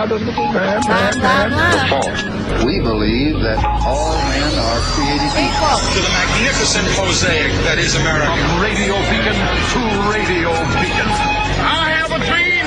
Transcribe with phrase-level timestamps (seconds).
[0.00, 0.08] We
[2.80, 5.44] believe that all men are created equal.
[5.44, 5.76] Equal.
[5.76, 8.32] to the magnificent mosaic that is America.
[8.64, 11.04] Radio Beacon to Radio Beacon.
[11.60, 12.64] I have a dream.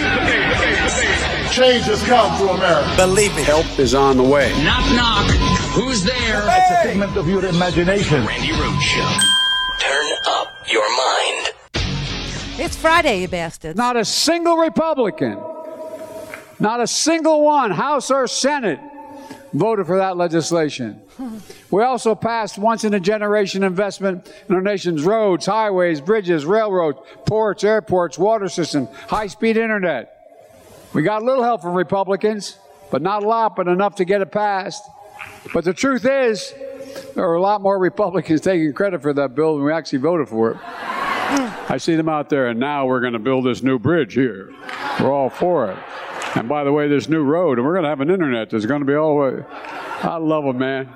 [1.50, 2.94] Change has come to America.
[2.98, 3.42] Believe me.
[3.42, 4.54] Help is on the way.
[4.64, 5.26] Knock, knock.
[5.74, 6.44] Who's there?
[6.46, 8.28] It's a figment of your imagination.
[8.28, 9.22] Randy Roadshow.
[9.80, 11.54] Turn up your mind.
[12.60, 13.76] It's Friday, you bastards.
[13.76, 15.40] Not a single Republican,
[16.60, 18.80] not a single one, House or Senate,
[19.54, 21.02] voted for that legislation.
[21.70, 27.00] We also passed once in a generation investment in our nation's roads, highways, bridges, railroads,
[27.26, 30.10] ports, airports, water system, high speed internet.
[30.94, 32.58] We got a little help from Republicans,
[32.92, 34.84] but not a lot, but enough to get it passed.
[35.54, 36.54] But the truth is,
[37.16, 40.30] there are a lot more Republicans taking credit for that bill than we actually voted
[40.30, 40.58] for it.
[41.70, 44.54] I see them out there, and now we're going to build this new bridge here.
[45.00, 45.78] We're all for it.
[46.36, 48.66] And by the way, this new road, and we're going to have an internet that's
[48.66, 49.22] going to be all.
[50.02, 50.90] I love them, man.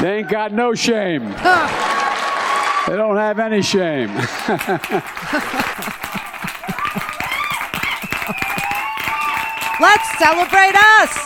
[0.00, 1.30] They ain't got no shame.
[2.88, 4.08] They don't have any shame.
[9.80, 11.16] Let's celebrate us.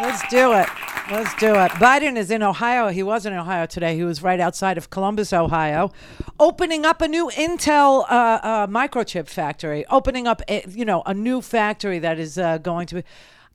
[0.00, 0.79] Let's do it.
[1.10, 1.72] Let's do it.
[1.72, 2.86] Biden is in Ohio.
[2.86, 3.96] He was in Ohio today.
[3.96, 5.90] He was right outside of Columbus, Ohio,
[6.38, 9.84] opening up a new Intel uh, uh, microchip factory.
[9.86, 13.02] Opening up, a, you know, a new factory that is uh, going to be.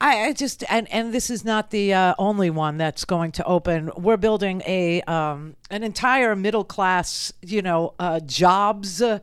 [0.02, 3.44] I, I just and and this is not the uh, only one that's going to
[3.46, 3.90] open.
[3.96, 9.20] We're building a um, an entire middle class, you know, uh, jobs uh,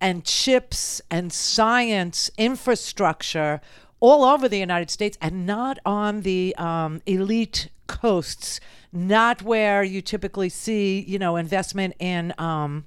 [0.00, 3.60] and chips and science infrastructure
[4.00, 8.60] all over the United States and not on the um, elite coasts,
[8.92, 12.32] not where you typically see, you know, investment in.
[12.38, 12.84] Um,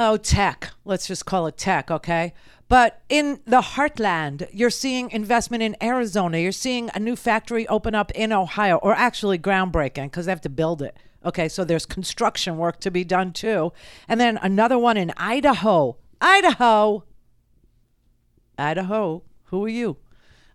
[0.00, 0.70] Oh, tech.
[0.84, 2.32] Let's just call it tech, okay?
[2.68, 6.38] But in the heartland, you're seeing investment in Arizona.
[6.38, 10.40] You're seeing a new factory open up in Ohio, or actually groundbreaking because they have
[10.42, 10.96] to build it.
[11.24, 13.72] Okay, so there's construction work to be done too.
[14.06, 15.96] And then another one in Idaho.
[16.20, 17.02] Idaho.
[18.56, 19.24] Idaho.
[19.50, 19.96] Who are you?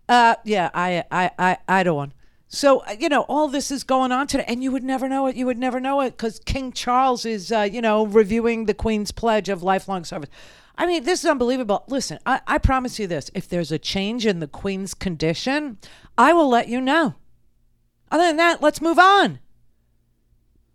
[0.08, 2.08] Uh, yeah, I, I, I, Idaho.
[2.48, 5.26] So uh, you know all this is going on today, and you would never know
[5.26, 5.36] it.
[5.36, 9.10] You would never know it because King Charles is, uh, you know, reviewing the Queen's
[9.10, 10.30] pledge of lifelong service.
[10.76, 11.84] I mean, this is unbelievable.
[11.88, 15.78] Listen, I, I promise you this: if there's a change in the Queen's condition,
[16.16, 17.14] I will let you know.
[18.10, 19.40] Other than that, let's move on.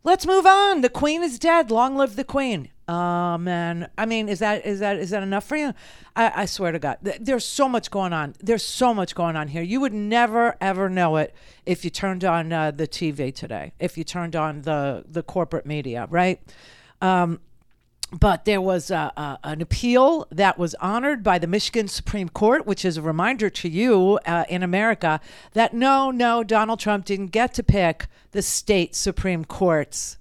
[0.03, 0.81] Let's move on.
[0.81, 1.72] The Queen is dead.
[1.72, 2.69] Long live the Queen.
[2.90, 3.88] Amen.
[4.00, 5.76] I mean, is that is that is that enough for you?
[6.16, 8.34] I, I swear to God, th- there's so much going on.
[8.40, 9.62] There's so much going on here.
[9.62, 11.36] You would never ever know it
[11.68, 13.74] if you turned on uh, the TV today.
[13.80, 16.42] If you turned on the the corporate media, right?
[17.00, 17.42] Um,
[18.12, 22.66] but there was a, a, an appeal that was honored by the Michigan Supreme Court,
[22.66, 25.22] which is a reminder to you uh, in America
[25.54, 30.18] that no, no, Donald Trump didn't get to pick the state Supreme Courts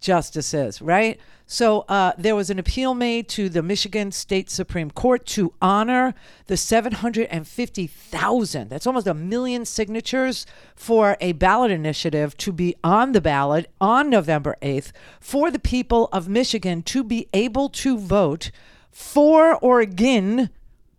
[0.00, 1.20] justices, right?
[1.46, 6.14] So uh, there was an appeal made to the Michigan State Supreme Court to honor
[6.46, 10.46] the 750,000, that's almost a million signatures
[10.76, 16.08] for a ballot initiative to be on the ballot on November 8th for the people
[16.12, 18.50] of Michigan to be able to vote
[18.90, 20.50] for or against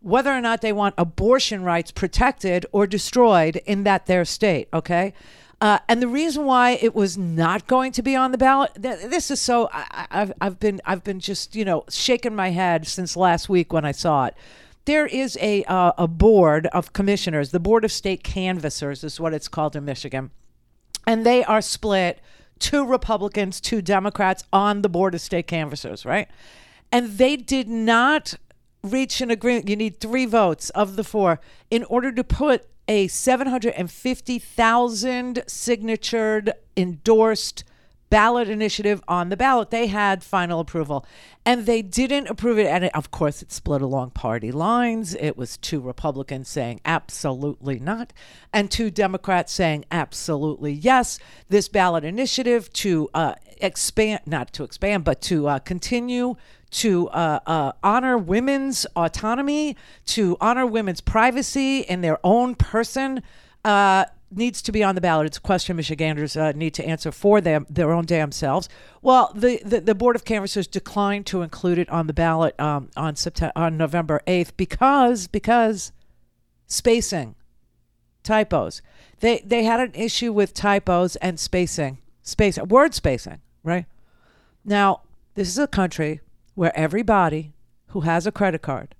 [0.01, 5.13] whether or not they want abortion rights protected or destroyed in that their state, okay?
[5.61, 9.01] Uh, and the reason why it was not going to be on the ballot, th-
[9.01, 9.69] this is so.
[9.71, 13.71] I, I've I've been I've been just you know shaking my head since last week
[13.71, 14.35] when I saw it.
[14.85, 19.35] There is a uh, a board of commissioners, the board of state canvassers is what
[19.35, 20.31] it's called in Michigan,
[21.05, 22.21] and they are split
[22.57, 26.27] two Republicans, two Democrats on the board of state canvassers, right?
[26.91, 28.33] And they did not
[28.83, 29.69] reach an agreement.
[29.69, 31.39] You need three votes of the four
[31.69, 37.63] in order to put a 750,000 signatured, endorsed
[38.09, 39.69] ballot initiative on the ballot.
[39.69, 41.05] They had final approval
[41.45, 42.67] and they didn't approve it.
[42.67, 45.15] And it, of course, it split along party lines.
[45.15, 48.11] It was two Republicans saying absolutely not,
[48.51, 51.17] and two Democrats saying absolutely yes.
[51.47, 56.35] This ballot initiative to uh, expand, not to expand, but to uh, continue
[56.71, 59.75] to uh, uh, honor women's autonomy,
[60.05, 63.21] to honor women's privacy in their own person,
[63.63, 65.27] uh, needs to be on the ballot.
[65.27, 68.69] It's a question Michiganders uh, need to answer for them their own damn selves.
[69.01, 72.89] Well, the, the, the board of canvassers declined to include it on the ballot um,
[72.95, 75.91] on September on November eighth because because
[76.67, 77.35] spacing,
[78.23, 78.81] typos.
[79.19, 83.41] They they had an issue with typos and spacing, space word spacing.
[83.63, 83.85] Right
[84.63, 85.01] now,
[85.35, 86.21] this is a country
[86.61, 87.55] where everybody
[87.87, 88.93] who has a credit card,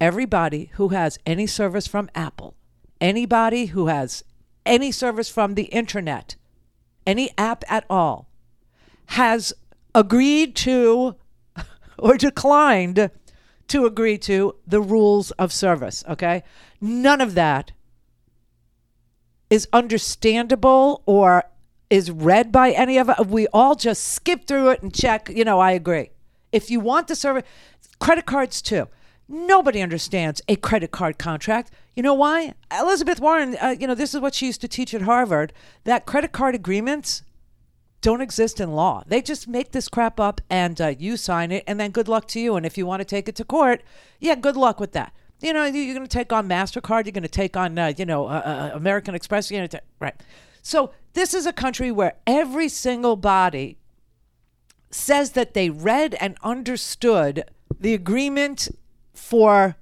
[0.00, 2.56] everybody who has any service from Apple,
[3.00, 4.24] anybody who has
[4.66, 6.34] any service from the internet,
[7.06, 8.28] any app at all,
[9.10, 9.52] has
[9.94, 11.14] agreed to
[12.00, 13.12] or declined
[13.68, 16.02] to agree to the rules of service.
[16.08, 16.42] Okay.
[16.80, 17.70] None of that
[19.50, 21.44] is understandable or
[21.90, 23.24] is read by any of us.
[23.24, 26.10] We all just skip through it and check, you know, I agree.
[26.52, 27.44] If you want the service,
[27.98, 28.88] credit cards too.
[29.28, 31.72] Nobody understands a credit card contract.
[31.96, 32.54] You know why?
[32.70, 35.52] Elizabeth Warren, uh, you know, this is what she used to teach at Harvard
[35.84, 37.22] that credit card agreements
[38.02, 39.04] don't exist in law.
[39.06, 42.26] They just make this crap up and uh, you sign it, and then good luck
[42.28, 42.56] to you.
[42.56, 43.82] And if you want to take it to court,
[44.20, 45.14] yeah, good luck with that.
[45.40, 48.04] You know, you're going to take on MasterCard, you're going to take on, uh, you
[48.04, 50.14] know, uh, uh, American Express, you're going to right.
[50.62, 53.78] So this is a country where every single body
[54.94, 57.44] says that they read and understood
[57.78, 58.68] the agreement
[59.14, 59.76] for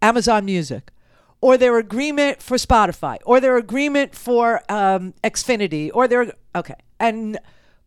[0.00, 0.90] Amazon Music,
[1.40, 7.38] or their agreement for Spotify, or their agreement for um, Xfinity, or their okay, and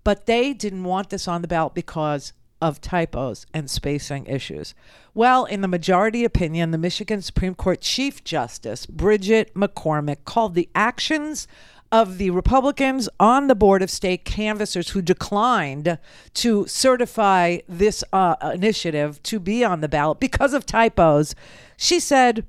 [0.03, 4.73] but they didn't want this on the ballot because of typos and spacing issues.
[5.13, 10.69] Well, in the majority opinion, the Michigan Supreme Court Chief Justice Bridget McCormick called the
[10.73, 11.47] actions
[11.95, 15.97] of the Republicans on the Board of State canvassers who declined
[16.33, 21.35] to certify this uh, initiative to be on the ballot because of typos.
[21.77, 22.45] She said,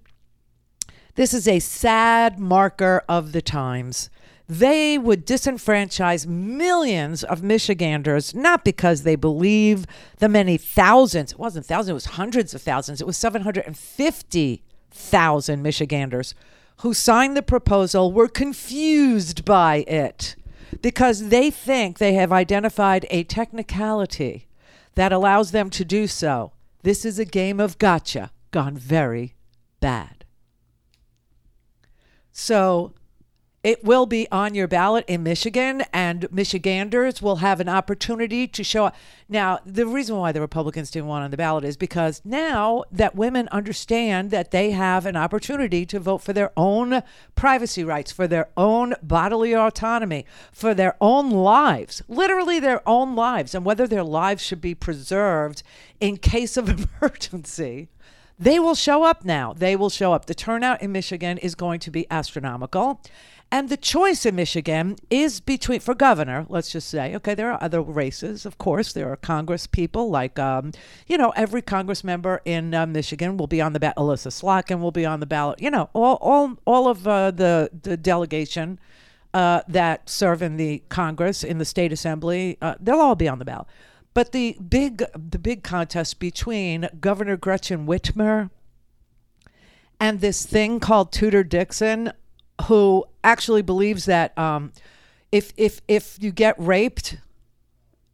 [1.14, 4.10] This is a sad marker of the times.
[4.48, 9.86] They would disenfranchise millions of Michiganders, not because they believe
[10.18, 16.34] the many thousands, it wasn't thousands, it was hundreds of thousands, it was 750,000 Michiganders
[16.78, 20.36] who signed the proposal were confused by it
[20.82, 24.46] because they think they have identified a technicality
[24.94, 26.52] that allows them to do so.
[26.82, 29.34] This is a game of gotcha gone very
[29.80, 30.24] bad.
[32.32, 32.92] So
[33.66, 38.62] it will be on your ballot in Michigan, and Michiganders will have an opportunity to
[38.62, 38.94] show up.
[39.28, 43.16] Now, the reason why the Republicans didn't want on the ballot is because now that
[43.16, 47.02] women understand that they have an opportunity to vote for their own
[47.34, 53.52] privacy rights, for their own bodily autonomy, for their own lives, literally their own lives,
[53.52, 55.64] and whether their lives should be preserved
[55.98, 56.68] in case of
[57.02, 57.88] emergency
[58.38, 59.54] they will show up now.
[59.54, 60.26] They will show up.
[60.26, 63.00] The turnout in Michigan is going to be astronomical.
[63.50, 67.62] And the choice in Michigan is between, for governor, let's just say, okay, there are
[67.62, 68.92] other races, of course.
[68.92, 70.72] There are Congress people, like, um,
[71.06, 73.96] you know, every Congress member in uh, Michigan will be on the ballot.
[73.98, 75.62] Elissa Slotkin will be on the ballot.
[75.62, 78.80] You know, all, all, all of uh, the, the delegation
[79.32, 83.38] uh, that serve in the Congress, in the state assembly, uh, they'll all be on
[83.38, 83.68] the ballot.
[84.12, 88.50] But the big, the big contest between Governor Gretchen Whitmer
[90.00, 92.12] and this thing called Tudor Dixon
[92.62, 94.72] who actually believes that um,
[95.32, 97.18] if if if you get raped,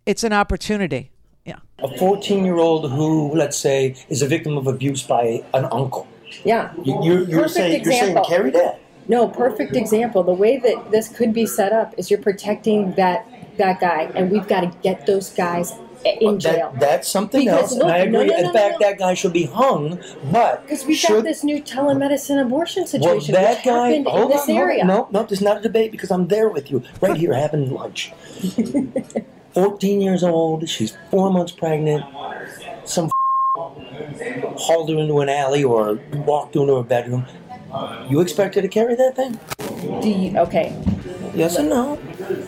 [0.07, 1.11] it's an opportunity.
[1.45, 1.57] Yeah.
[1.81, 6.07] A 14 year old who, let's say, is a victim of abuse by an uncle.
[6.45, 6.73] Yeah.
[6.83, 8.25] You, you're, you're Perfect saying you're saying example.
[8.25, 8.81] carry that.
[9.09, 10.23] No, perfect example.
[10.23, 13.27] The way that this could be set up is you're protecting that
[13.59, 15.73] that guy, and we've got to get those guys
[16.05, 16.71] Uh, in uh, jail.
[16.73, 18.31] That, that's something Because else, look, and I no, agree.
[18.35, 18.89] no, In fact, no.
[18.89, 20.01] that guy should be hung.
[20.31, 23.89] But Because we've should, got this new telemedicine abortion well, situation, that which guy.
[23.91, 24.85] happened in this on, area.
[24.85, 27.71] No, no, this is not a debate because I'm there with you, right here having
[27.73, 28.13] lunch.
[29.55, 30.69] 14 years old.
[30.69, 32.05] She's four months pregnant.
[32.85, 33.11] Some
[33.55, 37.27] hauled her into an alley or walked her into her bedroom.
[38.09, 39.39] You expect her to carry that thing?
[40.01, 40.77] Do you, okay,
[41.35, 41.99] Yes or no?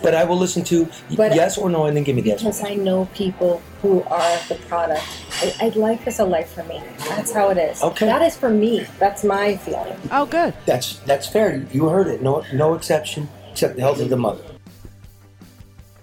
[0.03, 2.45] But I will listen to But- yes or no and then give me the answer.
[2.45, 5.03] because I know people who are the product.
[5.41, 6.81] I, I life is a life for me.
[7.09, 7.81] That's how it is.
[7.81, 8.05] Okay.
[8.05, 8.85] That is for me.
[8.99, 9.97] That's my feeling.
[10.11, 10.53] Oh, good.
[10.67, 11.65] That's that's fair.
[11.71, 12.21] You heard it.
[12.21, 14.43] No no exception except the health of the mother.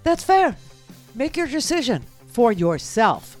[0.03, 0.57] That's fair.
[1.15, 3.37] Make your decision for yourself.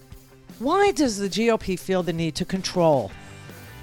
[0.59, 3.11] Why does the GOP feel the need to control?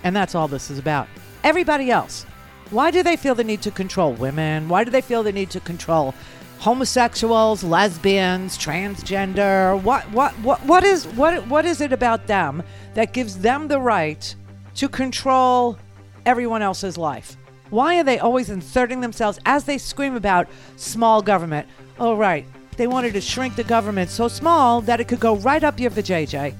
[0.02, 1.06] And that's all this is about.
[1.42, 2.24] Everybody else.
[2.70, 4.68] Why do they feel the need to control women?
[4.68, 6.14] Why do they feel the need to control
[6.58, 9.80] homosexuals, lesbians, transgender?
[9.82, 12.62] What what what what is what what is it about them
[12.94, 14.34] that gives them the right
[14.76, 15.78] to control
[16.26, 17.36] everyone else's life?
[17.70, 21.66] Why are they always inserting themselves as they scream about small government?
[21.98, 25.64] Oh right, they wanted to shrink the government so small that it could go right
[25.64, 26.54] up your vajayjay.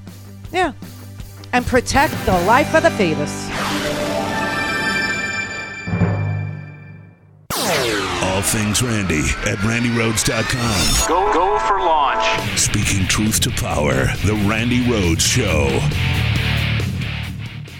[0.51, 0.73] Yeah.
[1.53, 3.80] And protect the life of the fetus.
[8.41, 11.07] All things Randi at randirhodes.com.
[11.07, 12.59] Go, go for launch.
[12.59, 15.67] Speaking truth to power, The Randi Rhodes Show.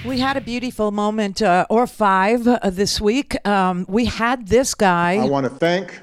[0.08, 3.36] We had a beautiful moment uh, or five uh, this week.
[3.48, 5.16] Um, we had this guy.
[5.16, 6.00] I want to thank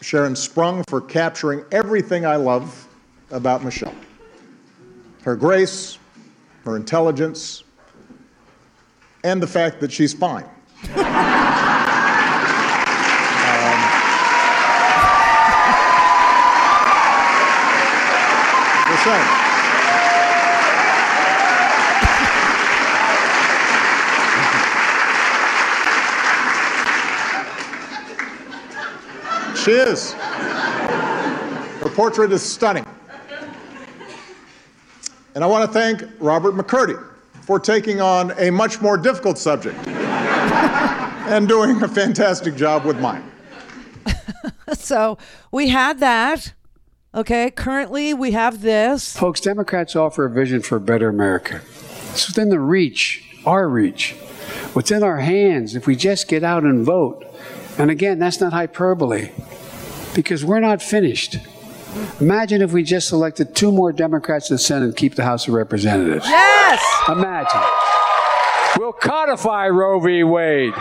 [0.00, 2.88] Sharon Sprung for capturing everything I love
[3.30, 3.94] about Michelle
[5.24, 5.98] her grace,
[6.64, 7.64] her intelligence,
[9.24, 10.48] and the fact that she's fine.
[19.06, 19.44] Um.
[29.56, 30.12] She is.
[30.12, 32.86] Her portrait is stunning.
[35.34, 37.02] And I want to thank Robert McCurdy
[37.42, 43.30] for taking on a much more difficult subject and doing a fantastic job with mine.
[44.72, 45.18] so
[45.50, 46.54] we had that.
[47.14, 49.16] Okay, currently we have this.
[49.16, 51.60] Folks, Democrats offer a vision for a better America.
[52.10, 54.14] It's within the reach, our reach.
[54.72, 57.24] What's in our hands if we just get out and vote.
[57.78, 59.30] And again, that's not hyperbole
[60.14, 61.36] because we're not finished.
[62.20, 65.46] Imagine if we just elected two more Democrats to the Senate and keep the House
[65.46, 66.26] of Representatives.
[66.26, 66.84] Yes!
[67.08, 67.62] Imagine.
[68.78, 70.24] We'll codify Roe v.
[70.24, 70.74] Wade.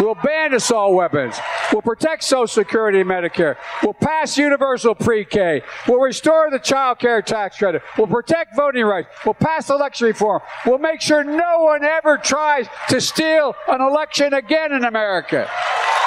[0.00, 1.38] We'll ban assault weapons.
[1.72, 3.56] We'll protect Social Security and Medicare.
[3.82, 5.62] We'll pass universal pre-K.
[5.88, 7.82] We'll restore the child care tax credit.
[7.96, 9.08] We'll protect voting rights.
[9.24, 10.42] We'll pass election reform.
[10.66, 15.48] We'll make sure no one ever tries to steal an election again in America.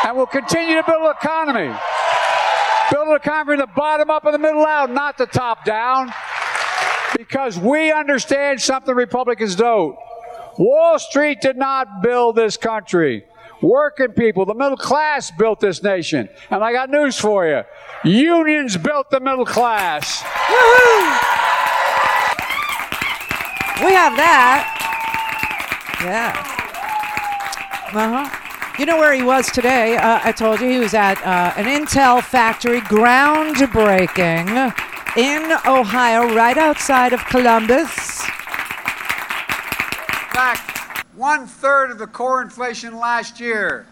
[0.06, 1.76] And we'll continue to build an economy.
[2.92, 6.14] Build an economy from the bottom up and the middle out, not the top down.
[7.18, 9.98] Because we understand something Republicans don't.
[10.58, 13.26] Wall Street did not build this country.
[13.62, 16.30] Working people, the middle class built this nation.
[16.50, 17.64] And I got news for you.
[18.04, 20.24] Unions built the middle class.
[23.84, 24.76] We have that.
[26.02, 26.34] Yeah.
[27.94, 28.76] Uh huh.
[28.80, 29.98] You know where he was today?
[29.98, 34.74] Uh, I told you he was at uh, an Intel factory, groundbreaking
[35.18, 38.19] in Ohio, right outside of Columbus.
[40.40, 43.86] In fact, one third of the core inflation last year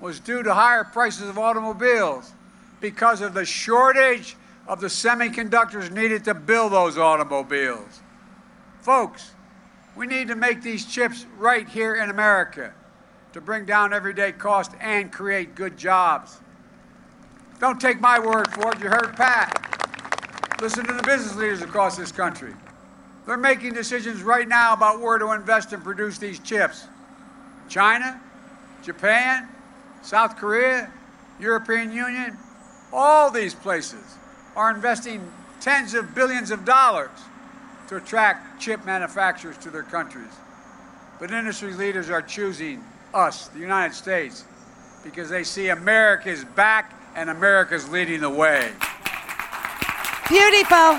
[0.00, 2.32] was due to higher prices of automobiles
[2.80, 4.34] because of the shortage
[4.66, 8.00] of the semiconductors needed to build those automobiles.
[8.80, 9.32] Folks,
[9.94, 12.72] we need to make these chips right here in America
[13.34, 16.40] to bring down everyday cost and create good jobs.
[17.60, 18.80] Don't take my word for it.
[18.80, 20.56] You heard Pat.
[20.62, 22.54] Listen to the business leaders across this country.
[23.26, 26.86] They're making decisions right now about where to invest and produce these chips.
[27.68, 28.20] China,
[28.82, 29.48] Japan,
[30.02, 30.92] South Korea,
[31.38, 32.36] European Union,
[32.92, 34.02] all these places
[34.56, 37.10] are investing tens of billions of dollars
[37.88, 40.32] to attract chip manufacturers to their countries.
[41.20, 42.82] But industry leaders are choosing
[43.14, 44.44] us, the United States,
[45.04, 48.72] because they see America's back and America's leading the way.
[50.28, 50.98] Beautiful.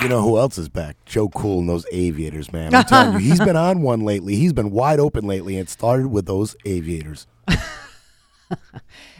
[0.00, 0.96] You know who else is back?
[1.06, 2.72] Joe Cool and those aviators, man.
[2.74, 4.36] I'm telling you, he's been on one lately.
[4.36, 5.58] He's been wide open lately.
[5.58, 7.26] and started with those aviators.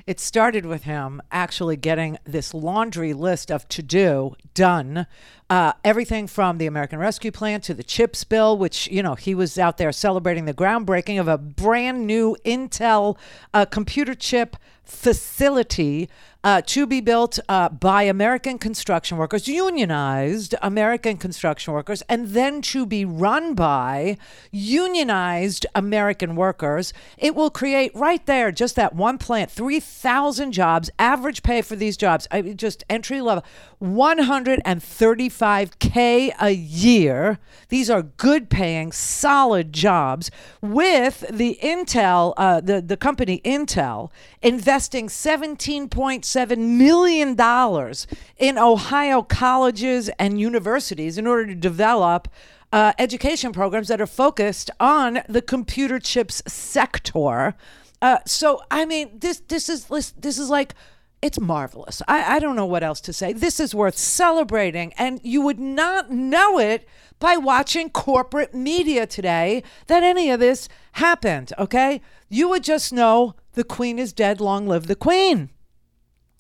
[0.09, 5.07] It started with him actually getting this laundry list of to do done.
[5.51, 9.35] Uh, everything from the American Rescue Plan to the CHIPS bill, which, you know, he
[9.35, 13.19] was out there celebrating the groundbreaking of a brand new Intel
[13.53, 16.09] uh, computer chip facility
[16.45, 22.63] uh, to be built uh, by American construction workers, unionized American construction workers, and then
[22.63, 24.17] to be run by
[24.53, 26.93] unionized American workers.
[27.17, 31.97] It will create right there, just that one plant, 3,000 jobs, average pay for these
[31.97, 33.45] jobs, I mean, just entry level,
[33.83, 37.39] 135K a year.
[37.69, 40.31] These are good paying, solid jobs
[40.61, 44.11] with the Intel, uh, the, the company Intel,
[44.43, 48.07] investing 17.7 million dollars
[48.37, 52.29] in Ohio colleges and universities in order to develop
[52.73, 57.55] uh, education programs that are focused on the computer chips sector.
[58.01, 60.75] Uh, so I mean, this this is this is like
[61.21, 62.01] it's marvelous.
[62.07, 63.33] I, I don't know what else to say.
[63.33, 66.87] This is worth celebrating, and you would not know it
[67.19, 71.53] by watching corporate media today that any of this happened.
[71.59, 74.41] Okay, you would just know the Queen is dead.
[74.41, 75.51] Long live the Queen.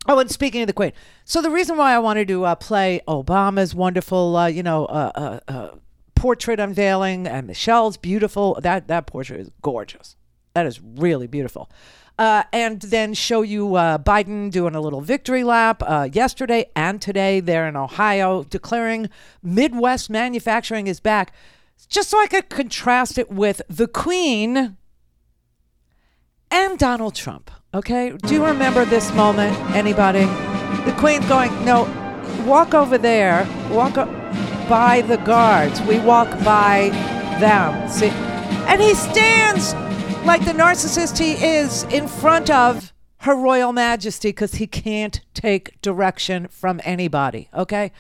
[0.07, 0.93] Oh, and speaking of the Queen,
[1.25, 5.13] so the reason why I wanted to uh, play Obama's wonderful, uh, you know, uh,
[5.15, 5.69] uh, uh,
[6.15, 10.17] portrait unveiling and Michelle's beautiful that that portrait is gorgeous.
[10.55, 11.71] That is really beautiful.
[12.19, 17.01] Uh, and then show you uh, Biden doing a little victory lap uh, yesterday and
[17.01, 19.09] today there in Ohio, declaring
[19.43, 21.33] Midwest manufacturing is back.
[21.89, 24.77] Just so I could contrast it with the Queen
[26.51, 27.51] and Donald Trump.
[27.73, 29.57] Okay, do you remember this moment?
[29.77, 30.25] Anybody?
[30.85, 31.85] The Queen's going, no,
[32.47, 34.07] walk over there, walk o-
[34.69, 35.81] by the guards.
[35.83, 36.89] We walk by
[37.39, 37.89] them.
[37.89, 39.75] See, and he stands
[40.29, 45.81] like the narcissist he is in front of Her Royal Majesty because he can't take
[45.81, 47.49] direction from anybody.
[47.55, 47.93] Okay,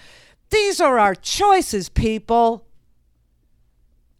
[0.50, 2.66] these are our choices, people.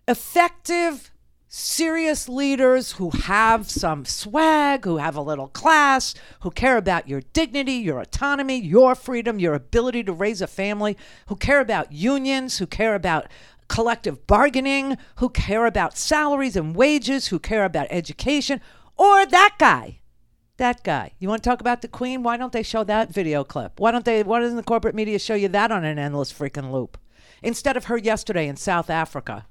[0.08, 1.10] Effective
[1.48, 7.20] serious leaders who have some swag, who have a little class, who care about your
[7.34, 10.96] dignity, your autonomy, your freedom, your ability to raise a family,
[11.26, 13.26] who care about unions, who care about
[13.68, 18.60] collective bargaining, who care about salaries and wages, who care about education,
[18.96, 20.00] or that guy.
[20.56, 21.12] That guy.
[21.18, 22.22] You want to talk about the Queen?
[22.22, 23.78] Why don't they show that video clip?
[23.78, 26.72] Why don't they why doesn't the corporate media show you that on an endless freaking
[26.72, 26.98] loop?
[27.42, 29.46] Instead of her yesterday in South Africa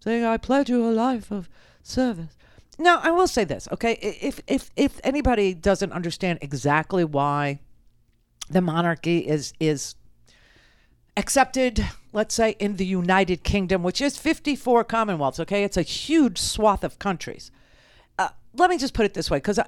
[0.00, 1.48] saying, I pledge you a life of
[1.82, 2.36] service.
[2.78, 3.94] Now, I will say this, okay?
[4.00, 7.58] If if if anybody doesn't understand exactly why
[8.48, 9.96] the monarchy is is
[11.16, 15.64] accepted, let's say in the United Kingdom, which is 54 commonwealths, okay?
[15.64, 17.50] It's a huge swath of countries.
[18.18, 19.58] Uh, let me just put it this way cuz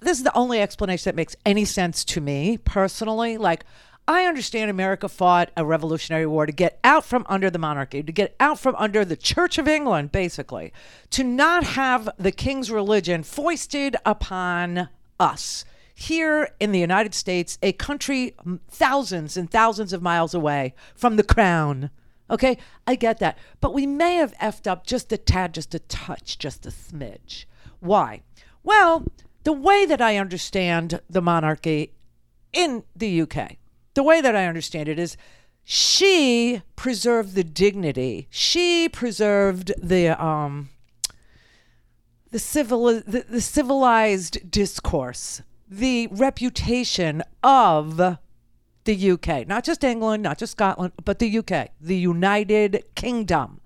[0.00, 3.36] this is the only explanation that makes any sense to me personally.
[3.36, 3.64] Like
[4.08, 8.12] I understand America fought a revolutionary war to get out from under the monarchy, to
[8.12, 10.72] get out from under the Church of England, basically,
[11.10, 14.88] to not have the king's religion foisted upon
[15.20, 15.64] us.
[16.00, 18.34] Here in the United States, a country
[18.70, 21.90] thousands and thousands of miles away from the crown.
[22.30, 23.36] Okay, I get that.
[23.60, 27.44] But we may have effed up just a tad, just a touch, just a smidge.
[27.80, 28.22] Why?
[28.62, 29.04] Well,
[29.44, 31.92] the way that I understand the monarchy
[32.54, 33.56] in the UK,
[33.92, 35.18] the way that I understand it is
[35.64, 38.26] she preserved the dignity.
[38.30, 40.70] She preserved the um
[42.30, 48.18] the civil the, the civilized discourse, the reputation of
[48.84, 53.60] the UK, not just England, not just Scotland, but the UK, the United Kingdom.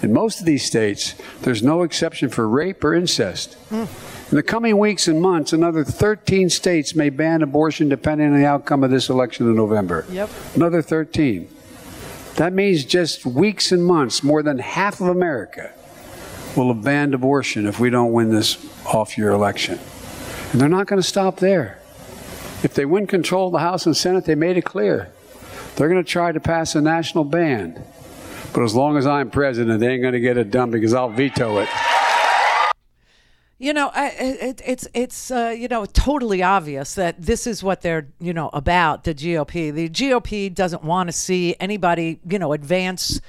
[0.02, 3.56] In most of these states, there's no exception for rape or incest.
[3.70, 3.87] In
[4.32, 8.82] the coming weeks and months, another 13 states may ban abortion depending on the outcome
[8.82, 10.04] of this election in November.
[10.11, 10.28] Yep.
[10.56, 11.48] Another 13.
[12.34, 15.72] That means just weeks and months, more than half of America
[16.56, 19.78] will have banned abortion if we don't win this off year election.
[20.50, 21.78] And they're not going to stop there.
[22.62, 25.11] If they win control of the House and Senate, they made it clear.
[25.77, 27.83] They're going to try to pass a national ban.
[28.53, 31.09] But as long as I'm president, they ain't going to get it done because I'll
[31.09, 31.68] veto it.
[33.61, 37.81] You know, I, it, it's it's uh, you know totally obvious that this is what
[37.81, 39.75] they're you know about the GOP.
[39.75, 43.21] The GOP doesn't want to see anybody you know advance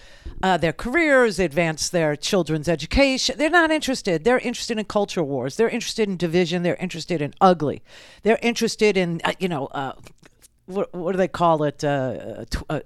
[0.42, 3.38] uh, their careers, advance their children's education.
[3.38, 4.24] They're not interested.
[4.24, 5.58] They're interested in culture wars.
[5.58, 6.64] They're interested in division.
[6.64, 7.82] They're interested in ugly.
[8.24, 9.94] They're interested in, uh, you know, uh,
[10.66, 11.84] what, what do they call it?
[11.84, 12.80] Uh, tw- uh,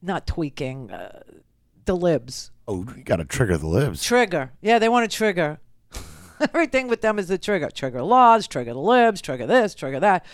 [0.00, 1.22] not tweaking, uh,
[1.84, 2.50] the libs.
[2.66, 4.02] Oh, you got to trigger the libs.
[4.02, 4.52] Trigger.
[4.62, 5.60] Yeah, they want to trigger.
[6.40, 7.70] Everything with them is the trigger.
[7.70, 10.24] Trigger laws, trigger the libs, trigger this, trigger that.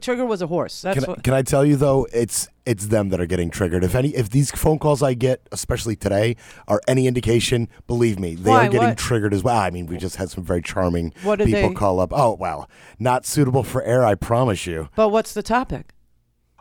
[0.00, 0.80] trigger was a horse.
[0.82, 1.24] That's Can, I, what.
[1.24, 2.06] can I tell you though?
[2.12, 3.82] It's it's them that are getting triggered.
[3.82, 6.36] If any, if these phone calls I get, especially today,
[6.68, 8.66] are any indication, believe me, they Why?
[8.66, 8.98] are getting What?
[8.98, 9.56] triggered as well.
[9.58, 12.12] I mean, we just had some very charming What did people they- call up.
[12.12, 14.04] Oh well, not suitable for air.
[14.04, 14.88] I promise you.
[14.96, 15.94] But what's the topic?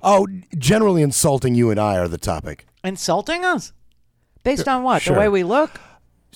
[0.03, 2.65] Oh, generally insulting you and I are the topic.
[2.83, 3.73] Insulting us?
[4.43, 5.01] Based on what?
[5.01, 5.15] Sure.
[5.15, 5.79] The way we look?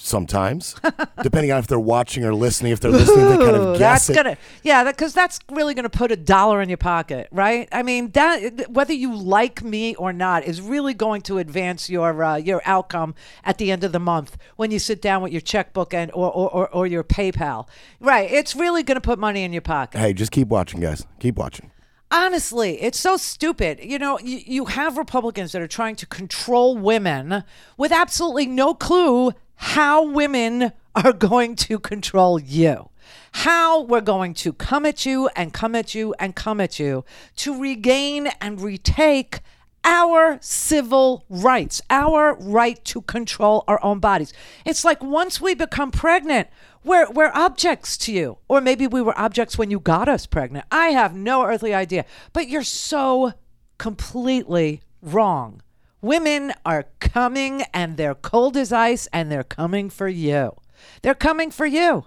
[0.03, 0.75] Sometimes,
[1.21, 2.71] depending on if they're watching or listening.
[2.71, 4.15] If they're listening, they kind of that's guess it.
[4.15, 8.09] gonna yeah because that's really gonna put a dollar in your pocket right i mean
[8.11, 12.61] that whether you like me or not is really going to advance your uh, your
[12.65, 16.11] outcome at the end of the month when you sit down with your checkbook and
[16.13, 17.67] or or, or, or your paypal
[17.99, 21.05] right it's really gonna put money in your pocket Hey, just keep watching, guys.
[21.19, 21.69] Keep watching.
[22.13, 23.79] Honestly, it's so stupid.
[23.81, 27.43] You know, you, you have Republicans that are trying to control women
[27.77, 32.89] with absolutely no clue how women are going to control you.
[33.33, 37.05] How we're going to come at you and come at you and come at you
[37.37, 39.39] to regain and retake
[39.83, 44.33] our civil rights, our right to control our own bodies.
[44.65, 46.49] It's like once we become pregnant,
[46.83, 48.39] we're, we're objects to you.
[48.49, 50.65] Or maybe we were objects when you got us pregnant.
[50.71, 52.05] I have no earthly idea.
[52.33, 53.33] But you're so
[53.77, 55.61] completely wrong.
[56.01, 60.55] Women are coming and they're cold as ice and they're coming for you.
[61.01, 62.05] They're coming for you.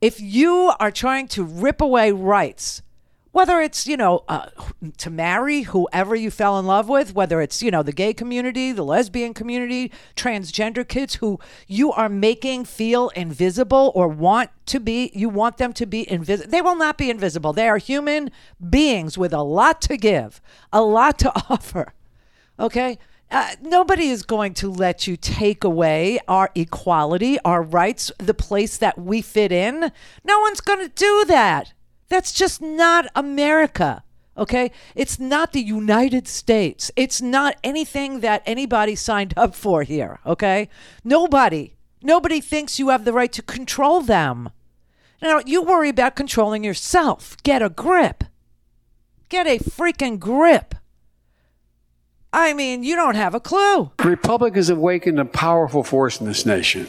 [0.00, 2.82] If you are trying to rip away rights,
[3.32, 4.46] whether it's you know uh,
[4.98, 8.72] to marry whoever you fell in love with whether it's you know the gay community
[8.72, 15.10] the lesbian community transgender kids who you are making feel invisible or want to be
[15.14, 18.30] you want them to be invisible they will not be invisible they are human
[18.70, 20.40] beings with a lot to give
[20.72, 21.94] a lot to offer
[22.60, 22.98] okay
[23.32, 28.76] uh, nobody is going to let you take away our equality, our rights, the place
[28.76, 29.90] that we fit in.
[30.22, 31.72] No one's going to do that.
[32.08, 34.04] That's just not America.
[34.36, 34.70] Okay?
[34.94, 36.90] It's not the United States.
[36.94, 40.20] It's not anything that anybody signed up for here.
[40.26, 40.68] Okay?
[41.02, 41.74] Nobody.
[42.02, 44.50] Nobody thinks you have the right to control them.
[45.22, 47.36] Now, you worry about controlling yourself.
[47.44, 48.24] Get a grip.
[49.30, 50.74] Get a freaking grip.
[52.32, 53.90] I mean, you don't have a clue.
[54.02, 56.86] Republicans have awakened a powerful force in this nation.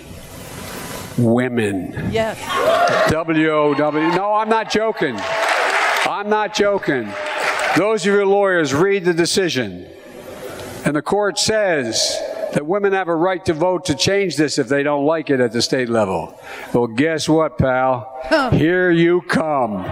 [1.17, 2.09] Women.
[2.11, 2.39] Yes.
[3.11, 4.07] W-O-W.
[4.15, 5.15] No, I'm not joking.
[5.17, 7.11] I'm not joking.
[7.77, 9.87] Those of your lawyers read the decision.
[10.85, 12.17] And the court says
[12.53, 15.39] that women have a right to vote to change this if they don't like it
[15.39, 16.39] at the state level.
[16.73, 18.49] Well, guess what, pal?
[18.51, 19.91] Here you come.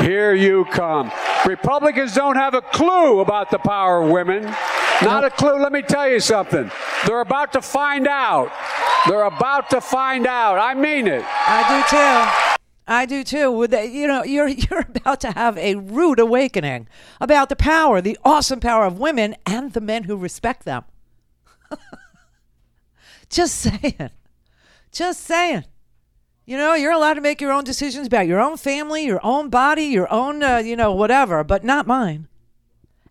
[0.00, 1.10] Here you come.
[1.46, 4.54] Republicans don't have a clue about the power of women.
[5.02, 5.58] Not a clue.
[5.58, 6.70] Let me tell you something.
[7.06, 8.52] They're about to find out.
[9.08, 10.58] They're about to find out.
[10.58, 11.24] I mean it.
[11.26, 12.52] I do too.
[12.86, 13.50] I do too.
[13.50, 16.88] With you know, you're you're about to have a rude awakening
[17.20, 20.84] about the power, the awesome power of women and the men who respect them.
[23.28, 24.10] Just saying.
[24.92, 25.64] Just saying.
[26.44, 29.48] You know, you're allowed to make your own decisions about your own family, your own
[29.48, 32.26] body, your own, uh, you know, whatever, but not mine.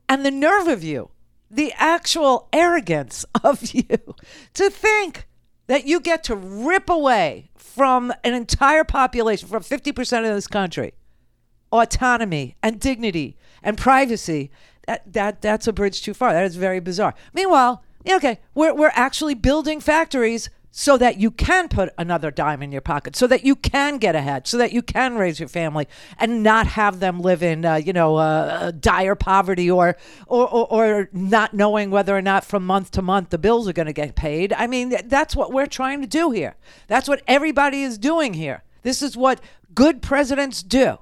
[0.09, 1.09] And the nerve of you,
[1.51, 4.15] the actual arrogance of you
[4.53, 5.27] to think
[5.67, 10.93] that you get to rip away from an entire population, from 50% of this country,
[11.71, 14.51] autonomy and dignity and privacy.
[14.87, 16.33] That, that, that's a bridge too far.
[16.33, 17.13] That is very bizarre.
[17.33, 22.71] Meanwhile, okay, we're, we're actually building factories so that you can put another dime in
[22.71, 25.87] your pocket, so that you can get ahead, so that you can raise your family
[26.17, 30.67] and not have them live in, uh, you know, uh, dire poverty or, or, or,
[30.71, 33.93] or not knowing whether or not from month to month the bills are going to
[33.93, 34.53] get paid.
[34.53, 36.55] I mean, that's what we're trying to do here.
[36.87, 38.63] That's what everybody is doing here.
[38.83, 39.41] This is what
[39.75, 40.97] good presidents do.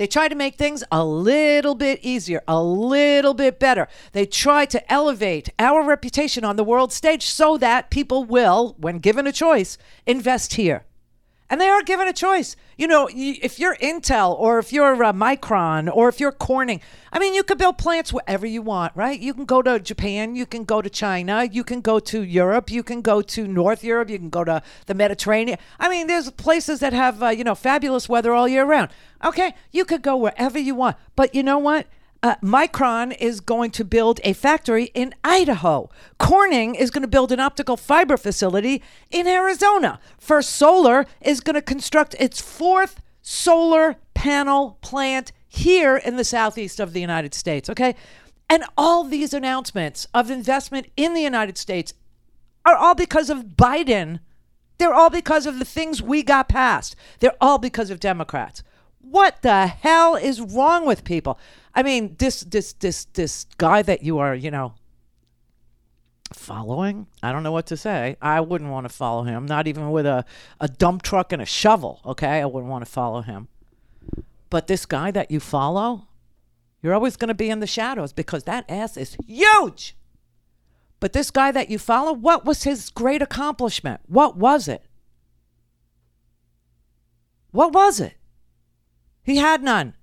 [0.00, 3.86] They try to make things a little bit easier, a little bit better.
[4.12, 9.00] They try to elevate our reputation on the world stage so that people will, when
[9.00, 10.86] given a choice, invest here.
[11.50, 12.54] And they are given a choice.
[12.78, 16.80] You know, if you're Intel or if you're uh, Micron or if you're Corning,
[17.12, 19.18] I mean, you could build plants wherever you want, right?
[19.18, 22.70] You can go to Japan, you can go to China, you can go to Europe,
[22.70, 25.58] you can go to North Europe, you can go to the Mediterranean.
[25.80, 28.90] I mean, there's places that have, uh, you know, fabulous weather all year round.
[29.24, 30.96] Okay, you could go wherever you want.
[31.16, 31.88] But you know what?
[32.22, 35.88] Uh, Micron is going to build a factory in Idaho.
[36.18, 39.98] Corning is going to build an optical fiber facility in Arizona.
[40.18, 46.78] First Solar is going to construct its fourth solar panel plant here in the southeast
[46.78, 47.70] of the United States.
[47.70, 47.94] Okay.
[48.50, 51.94] And all these announcements of investment in the United States
[52.66, 54.20] are all because of Biden.
[54.76, 56.96] They're all because of the things we got passed.
[57.20, 58.62] They're all because of Democrats.
[59.00, 61.38] What the hell is wrong with people?
[61.74, 64.74] I mean, this this this this guy that you are, you know,
[66.32, 67.06] following.
[67.22, 68.16] I don't know what to say.
[68.20, 70.24] I wouldn't want to follow him, not even with a,
[70.60, 72.00] a dump truck and a shovel.
[72.04, 73.48] Okay, I wouldn't want to follow him.
[74.48, 76.08] But this guy that you follow,
[76.82, 79.96] you're always going to be in the shadows because that ass is huge.
[80.98, 84.00] But this guy that you follow, what was his great accomplishment?
[84.06, 84.84] What was it?
[87.52, 88.14] What was it?
[89.22, 89.94] He had none.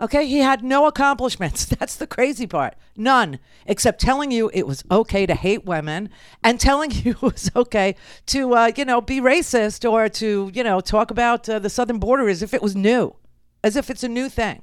[0.00, 1.64] Okay, he had no accomplishments.
[1.78, 2.74] That's the crazy part.
[2.96, 6.10] None, except telling you it was okay to hate women
[6.42, 7.94] and telling you it was okay
[8.26, 11.98] to, uh, you know, be racist or to, you know, talk about uh, the southern
[11.98, 13.14] border as if it was new,
[13.62, 14.62] as if it's a new thing.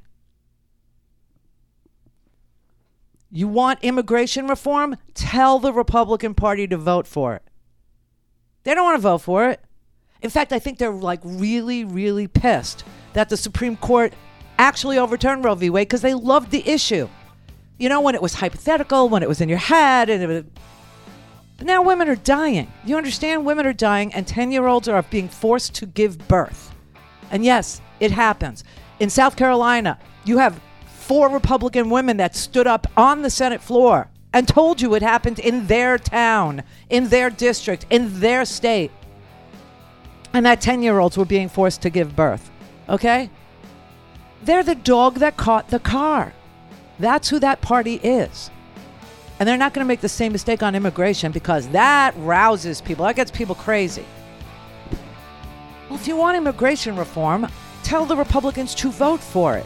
[3.34, 4.98] You want immigration reform?
[5.14, 7.44] Tell the Republican Party to vote for it.
[8.64, 9.62] They don't want to vote for it.
[10.22, 14.14] In fact, I think they're like really, really pissed that the Supreme Court
[14.58, 15.70] actually overturned Roe v.
[15.70, 17.10] Wade because they loved the issue.
[17.78, 20.44] You know, when it was hypothetical, when it was in your head, and it was,
[21.58, 22.72] but now women are dying.
[22.86, 23.46] You understand?
[23.46, 26.74] Women are dying, and 10 year olds are being forced to give birth.
[27.30, 28.64] And yes, it happens.
[29.00, 34.10] In South Carolina, you have four Republican women that stood up on the Senate floor
[34.34, 38.92] and told you it happened in their town, in their district, in their state.
[40.34, 42.50] And that 10 year olds were being forced to give birth.
[42.88, 43.30] Okay?
[44.44, 46.34] They're the dog that caught the car.
[47.00, 48.50] That's who that party is.
[49.40, 53.06] And they're not going to make the same mistake on immigration because that rouses people.
[53.06, 54.06] That gets people crazy.
[55.90, 57.48] Well, if you want immigration reform,
[57.84, 59.66] tell the Republicans to vote for it.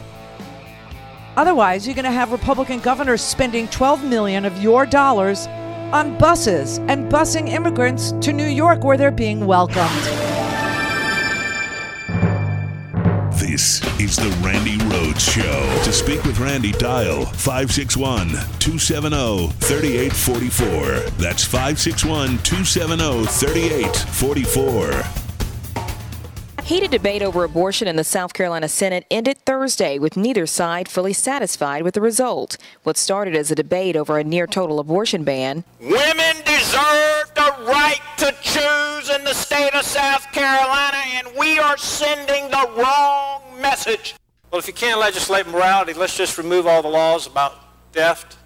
[1.36, 5.46] Otherwise, you're going to have Republican governors spending 12 million of your dollars
[5.92, 9.92] on buses and busing immigrants to New York where they're being welcomed.
[13.36, 15.82] This is the Randi Rhodes Show.
[15.84, 21.10] To speak with Randi, dial 561 270 3844.
[21.18, 25.25] That's 561 270 3844.
[26.66, 31.12] Heated debate over abortion in the South Carolina Senate ended Thursday with neither side fully
[31.12, 32.56] satisfied with the result.
[32.82, 38.00] What started as a debate over a near total abortion ban Women deserve the right
[38.16, 44.16] to choose in the state of South Carolina, and we are sending the wrong message.
[44.50, 47.60] Well, if you can't legislate morality, let's just remove all the laws about
[47.92, 48.38] theft,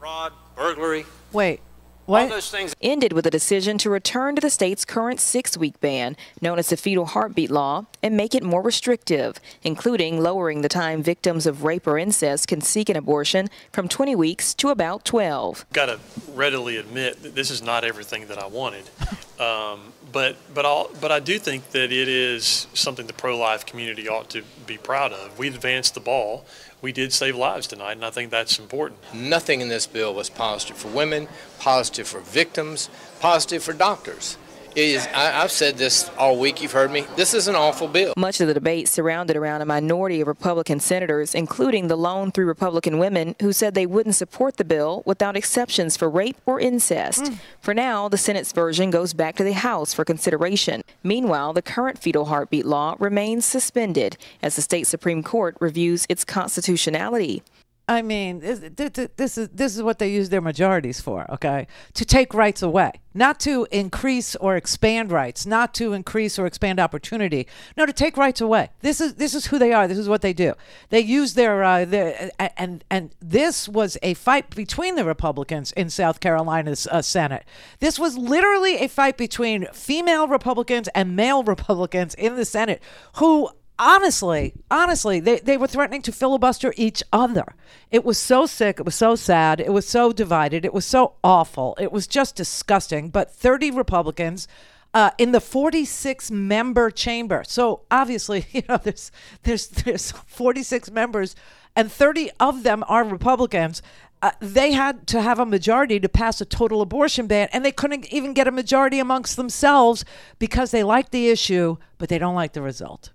[0.00, 1.06] fraud, burglary.
[1.32, 1.60] Wait,
[2.08, 2.74] All those things.
[2.80, 6.70] ended with a decision to return to the state's current six week ban, known as
[6.70, 11.64] the fetal heartbeat law, and make it more restrictive, including lowering the time victims of
[11.64, 15.66] rape or incest can seek an abortion from 20 weeks to about 12.
[15.72, 16.00] got to
[16.32, 18.84] readily admit that this is not everything that I wanted.
[19.38, 24.08] Um, but but I'll, but I do think that it is something the pro-life community
[24.08, 25.38] ought to be proud of.
[25.38, 26.44] We advanced the ball.
[26.80, 29.00] We did save lives tonight, and I think that's important.
[29.12, 31.26] Nothing in this bill was positive for women,
[31.58, 32.88] positive for victims,
[33.20, 34.36] positive for doctors.
[34.74, 37.06] It is, I, I've said this all week, you've heard me.
[37.16, 38.14] This is an awful bill.
[38.16, 42.44] Much of the debate surrounded around a minority of Republican senators, including the lone three
[42.44, 47.26] Republican women who said they wouldn't support the bill without exceptions for rape or incest.
[47.26, 47.34] Hmm.
[47.60, 50.82] For now, the Senate's version goes back to the House for consideration.
[51.02, 56.24] Meanwhile, the current fetal heartbeat law remains suspended as the state Supreme Court reviews its
[56.24, 57.42] constitutionality.
[57.88, 61.66] I mean, this, is this is what they use their majorities for, okay?
[61.94, 66.80] To take rights away, not to increase or expand rights, not to increase or expand
[66.80, 67.46] opportunity.
[67.78, 68.68] No, to take rights away.
[68.80, 69.88] This is this is who they are.
[69.88, 70.52] This is what they do.
[70.90, 75.88] They use their uh, their and and this was a fight between the Republicans in
[75.88, 77.46] South Carolina's uh, Senate.
[77.80, 82.82] This was literally a fight between female Republicans and male Republicans in the Senate
[83.14, 87.54] who honestly, honestly, they, they were threatening to filibuster each other.
[87.90, 88.80] It was so sick.
[88.80, 89.60] It was so sad.
[89.60, 90.64] It was so divided.
[90.64, 91.76] It was so awful.
[91.80, 93.10] It was just disgusting.
[93.10, 94.48] But 30 Republicans.
[94.94, 97.44] Uh, in the 46 member chamber.
[97.46, 99.12] So obviously, you know, there's
[99.42, 101.36] there's there's 46 members,
[101.76, 103.82] and 30 of them are Republicans.
[104.22, 107.70] Uh, they had to have a majority to pass a total abortion ban, and they
[107.70, 110.06] couldn't even get a majority amongst themselves
[110.38, 113.10] because they like the issue, but they don't like the result.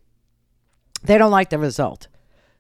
[1.04, 2.08] They don't like the result.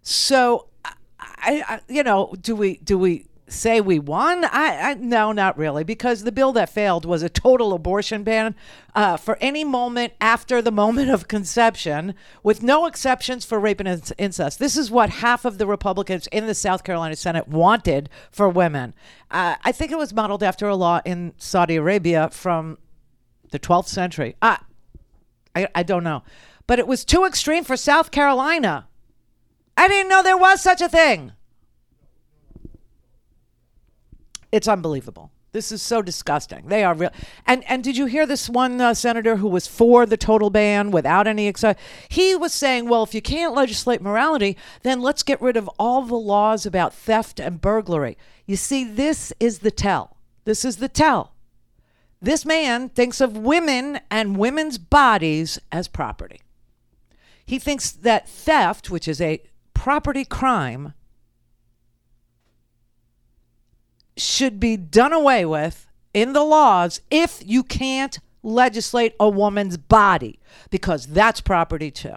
[0.02, 4.46] So, I, I you know, do we do we say we won?
[4.46, 8.56] I, I no, not really, because the bill that failed was a total abortion ban
[8.96, 13.88] uh, for any moment after the moment of conception, with no exceptions for rape and
[13.88, 14.60] inc- incest.
[14.60, 18.94] This is what half of the Republicans in the South Carolina Senate wanted for women.
[19.32, 22.78] Uh, I think it was modeled after a law in Saudi Arabia from
[23.52, 24.36] the 12th century.
[24.42, 24.58] Uh,
[25.56, 26.24] I, I don't know.
[26.68, 28.88] But it was too extreme for South Carolina.
[29.76, 31.34] I didn't know there was such a thing.
[34.52, 35.32] It's unbelievable.
[35.52, 36.68] This is so disgusting.
[36.68, 37.12] They are real.
[37.46, 40.90] And and did you hear this one uh, senator who was for the total ban
[40.90, 41.76] without any exci-
[42.10, 46.02] He was saying, well, if you can't legislate morality, then let's get rid of all
[46.02, 48.18] the laws about theft and burglary.
[48.48, 50.18] You see, this is the tell.
[50.46, 51.34] This is the tell.
[52.20, 56.43] This man thinks of women and women's bodies as property.
[57.46, 59.42] He thinks that theft, which is a
[59.74, 60.94] property crime,
[64.16, 70.40] should be done away with in the laws if you can't legislate a woman's body,
[70.70, 72.16] because that's property too.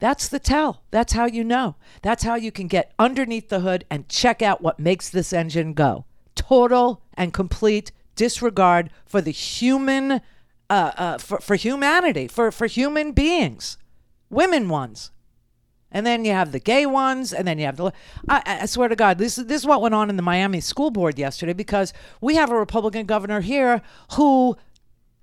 [0.00, 0.82] That's the tell.
[0.90, 1.76] That's how you know.
[2.02, 5.72] That's how you can get underneath the hood and check out what makes this engine
[5.72, 6.04] go.
[6.34, 10.20] Total and complete disregard for the human,
[10.68, 13.78] uh, uh, for, for humanity, for, for human beings,
[14.34, 15.10] women ones.
[15.90, 17.92] And then you have the gay ones, and then you have the.
[18.28, 20.60] I, I swear to God, this is this is what went on in the Miami
[20.60, 23.80] school board yesterday because we have a Republican governor here
[24.14, 24.56] who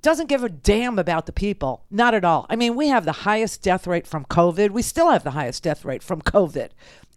[0.02, 1.84] doesn't give a damn about the people.
[1.92, 2.46] Not at all.
[2.50, 4.72] I mean, we have the highest death rate from COVID.
[4.72, 6.70] We still have the highest death rate from COVID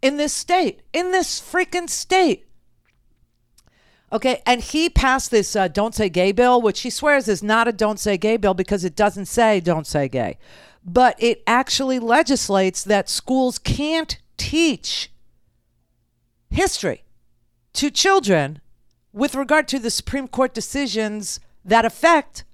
[0.02, 2.46] in this state, in this freaking state.
[4.12, 7.66] Okay, and he passed this uh, "Don't Say Gay" bill, which he swears is not
[7.66, 10.38] a "Don't Say Gay" bill because it doesn't say "Don't Say Gay,"
[10.84, 15.10] but it actually legislates that schools can't teach
[16.50, 17.04] history
[17.72, 18.60] to children
[19.12, 22.44] with regard to the Supreme Court decisions that affect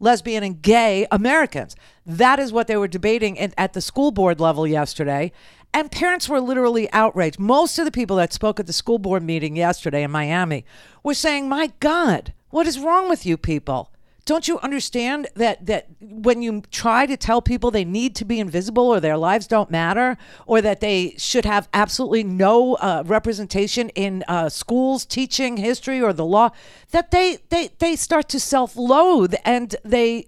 [0.00, 1.76] lesbian and gay Americans.
[2.04, 5.32] That is what they were debating at the school board level yesterday.
[5.72, 7.38] And parents were literally outraged.
[7.38, 10.64] Most of the people that spoke at the school board meeting yesterday in Miami
[11.02, 13.92] were saying, My God, what is wrong with you people?
[14.28, 18.38] Don't you understand that, that when you try to tell people they need to be
[18.38, 23.88] invisible or their lives don't matter or that they should have absolutely no uh, representation
[23.94, 26.50] in uh, schools teaching history or the law,
[26.90, 30.26] that they, they, they start to self loathe and they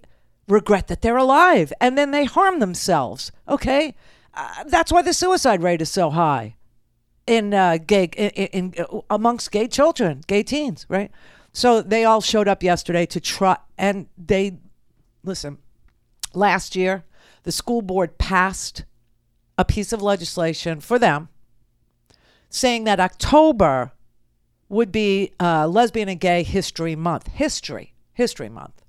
[0.49, 3.31] regret that they're alive and then they harm themselves?
[3.47, 3.95] Okay?
[4.33, 6.57] Uh, that's why the suicide rate is so high
[7.27, 11.11] in uh, gay in, in, in amongst gay children, gay teens, right?
[11.53, 14.59] So they all showed up yesterday to try, and they
[15.25, 15.59] listen.
[16.33, 17.05] Last year,
[17.43, 18.85] the school board passed
[19.59, 21.29] a piece of legislation for them
[22.49, 23.93] saying that October
[24.69, 28.83] would be uh, Lesbian and Gay History Month, History, History Month,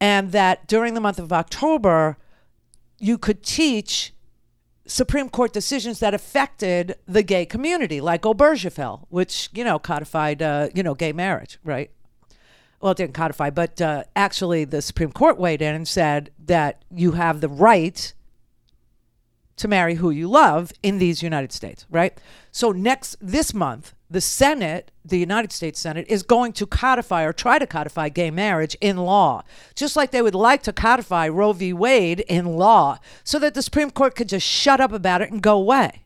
[0.00, 2.16] and that during the month of October,
[2.98, 4.12] you could teach
[4.90, 10.68] Supreme Court decisions that affected the gay community, like Obergefell, which you know codified, uh,
[10.74, 11.90] you know, gay marriage, right?
[12.80, 16.84] Well, it didn't codify, but uh, actually, the Supreme Court weighed in and said that
[16.90, 18.12] you have the right
[19.56, 22.18] to marry who you love in these United States, right?
[22.50, 27.32] So next this month, the Senate, the United States Senate, is going to codify or
[27.32, 29.44] try to codify gay marriage in law,
[29.76, 31.72] just like they would like to codify Roe v.
[31.72, 35.40] Wade in law, so that the Supreme Court could just shut up about it and
[35.40, 36.02] go away.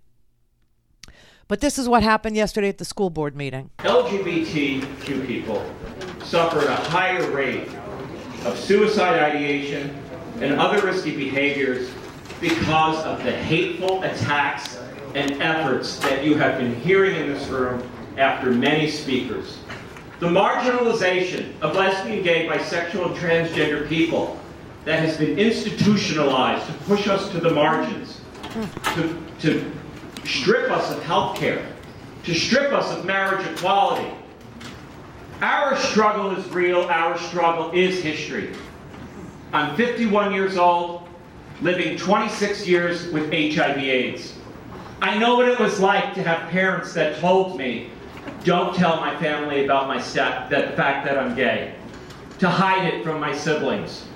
[1.48, 3.70] But this is what happened yesterday at the school board meeting.
[3.78, 5.64] LGBTQ people
[6.24, 7.68] suffer at a higher rate
[8.44, 9.96] of suicide ideation
[10.40, 11.90] and other risky behaviors
[12.40, 14.78] because of the hateful attacks
[15.14, 17.82] and efforts that you have been hearing in this room
[18.16, 19.59] after many speakers.
[20.20, 24.38] The marginalization of lesbian, gay, bisexual, and transgender people
[24.85, 28.20] that has been institutionalized to push us to the margins,
[28.94, 29.72] to, to
[30.24, 31.66] strip us of health care,
[32.24, 34.11] to strip us of marriage equality.
[35.40, 38.55] Our struggle is real, our struggle is history.
[39.53, 41.09] I'm 51 years old,
[41.61, 44.34] living 26 years with HIV AIDS.
[45.01, 47.91] I know what it was like to have parents that told me,
[48.45, 51.75] don't tell my family about my step, that the fact that I'm gay,
[52.39, 54.07] to hide it from my siblings.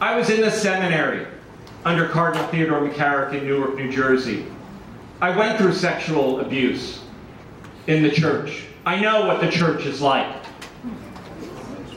[0.00, 1.26] I was in the seminary
[1.84, 4.46] under Cardinal Theodore McCarrick in Newark, New Jersey.
[5.20, 7.00] I went through sexual abuse
[7.88, 8.64] in the church.
[8.86, 10.36] I know what the church is like.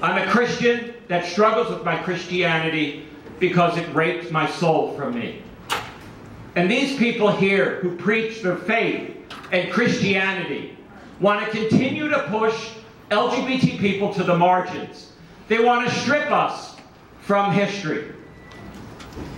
[0.02, 3.06] I'm a Christian that struggles with my Christianity
[3.40, 5.44] because it raped my soul from me.
[6.56, 9.16] And these people here who preach their faith
[9.52, 10.78] and Christianity
[11.20, 12.72] want to continue to push
[13.10, 15.12] LGBT people to the margins.
[15.48, 16.76] They want to strip us
[17.22, 18.14] from history.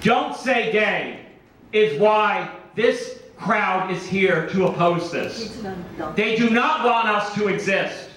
[0.01, 1.25] Don't say gay
[1.71, 5.61] is why this crowd is here to oppose this.
[6.15, 8.09] They do not want us to exist.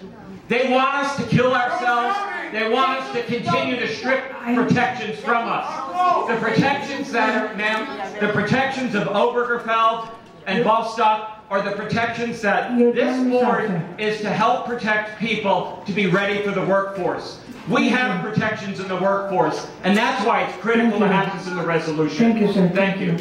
[0.48, 2.18] They want us to kill ourselves.
[2.52, 6.28] They want us to continue to strip protections from us.
[6.28, 10.10] The protections that are, the protections of Obergefell
[10.46, 16.06] and Bostock are the protections that this board is to help protect people to be
[16.06, 17.40] ready for the workforce.
[17.68, 21.56] We have protections in the workforce, and that's why it's critical to have this in
[21.56, 22.32] the resolution.
[22.32, 22.68] Thank you, sir.
[22.70, 23.16] Thank you.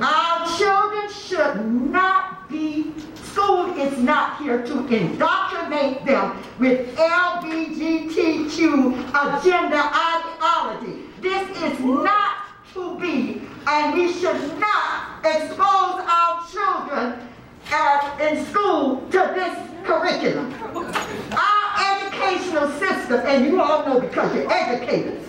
[0.00, 8.58] Our children should not be, school is not here to indoctrinate them with LGBTQ
[9.10, 11.04] agenda ideology.
[11.20, 17.28] This is not to be, and we should not expose our children
[17.70, 20.52] as in school to this curriculum.
[21.32, 25.22] Our educational system, and you all know because you're educators,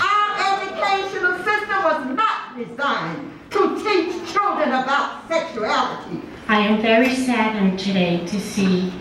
[0.00, 6.20] our educational system was not designed to teach children about sexuality.
[6.48, 8.92] I am very saddened today to see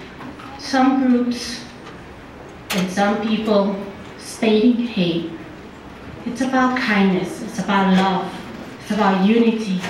[0.60, 1.64] some groups
[2.72, 3.76] and some people
[4.18, 5.32] stating hate.
[6.26, 8.47] It's about kindness, it's about love,
[8.88, 9.82] it's about unity,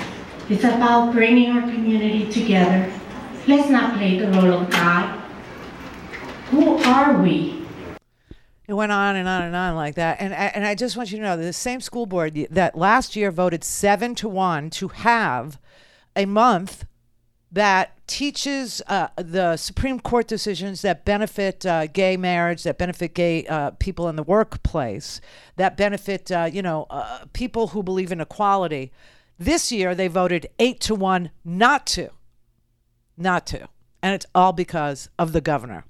[0.48, 2.92] it's about bringing our community together.
[3.46, 5.20] Let's not play the role of God.
[6.50, 7.64] Who are we?
[8.66, 10.16] It went on and on and on like that.
[10.20, 13.30] And, and I just want you to know the same school board that last year
[13.30, 15.60] voted seven to one to have
[16.16, 16.84] a month
[17.50, 23.46] that teaches uh, the Supreme Court decisions that benefit uh, gay marriage, that benefit gay
[23.46, 25.20] uh, people in the workplace,
[25.56, 28.92] that benefit, uh, you know, uh, people who believe in equality.
[29.38, 32.10] This year they voted eight to one not to,
[33.16, 33.68] not to.
[34.02, 35.84] And it's all because of the governor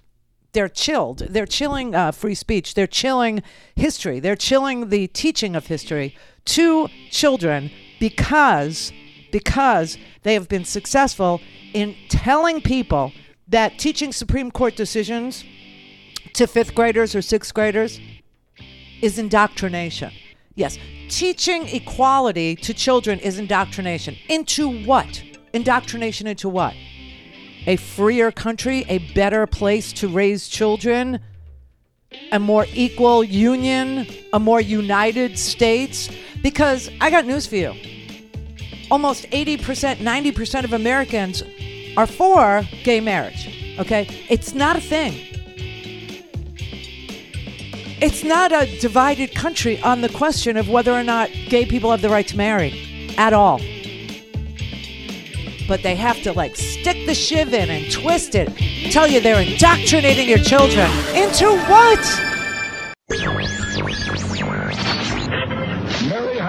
[0.53, 1.19] they're chilled.
[1.19, 2.75] They're chilling uh, free speech.
[2.75, 3.43] They're chilling
[3.77, 4.19] history.
[4.19, 8.93] They're chilling the teaching of history to children because
[9.31, 11.41] because they have been successful
[11.72, 13.12] in telling people
[13.49, 15.45] that teaching Supreme Court decisions
[16.35, 18.01] to fifth graders or sixth graders
[19.01, 20.12] is indoctrination.
[20.55, 24.16] Yes, teaching equality to children is indoctrination.
[24.29, 25.22] Into what?
[25.53, 26.74] Indoctrination into what?
[27.68, 31.20] a freer country, a better place to raise children,
[32.33, 36.09] a more equal union, a more united states.
[36.43, 37.74] Because I got news for you
[38.91, 41.43] almost 80%, 90% of Americans
[41.97, 43.76] are for gay marriage.
[43.78, 44.09] Okay?
[44.28, 45.14] It's not a thing.
[48.01, 52.03] It's not a divided country on the question of whether or not gay people have
[52.03, 53.61] the right to marry at all
[55.68, 58.49] but they have to like stick the shiv in and twist it.
[58.91, 62.28] Tell you they're indoctrinating your children into what?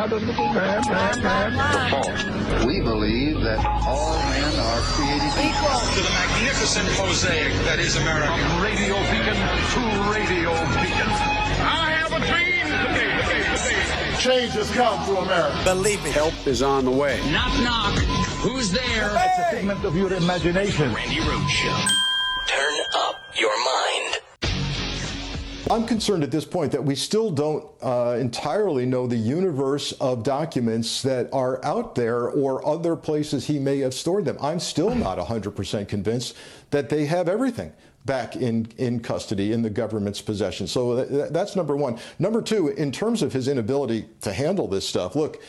[0.10, 2.68] Mary had a little man, man, man.
[2.68, 5.80] We believe that all men are created equal.
[5.80, 8.28] To the magnificent mosaic that is America.
[8.28, 10.52] From radio beacon to radio
[10.82, 11.10] beacon.
[11.62, 14.18] I have a dream today, today, today.
[14.18, 15.62] Change has come to America.
[15.64, 16.10] Believe me.
[16.12, 17.20] Help is on the way.
[17.32, 17.94] Knock, knock.
[18.42, 19.12] Who's there?
[19.14, 20.92] It's a figment of your imagination.
[20.94, 21.86] Randi Rhodes Show.
[22.48, 22.79] Turn up your mind.
[25.72, 30.24] I'm concerned at this point that we still don't uh, entirely know the universe of
[30.24, 34.38] documents that are out there or other places he may have stored them.
[34.42, 36.36] I'm still not 100% convinced
[36.72, 37.72] that they have everything
[38.06, 40.66] back in, in custody in the government's possession.
[40.66, 42.00] So th- that's number one.
[42.18, 45.40] Number two, in terms of his inability to handle this stuff, look,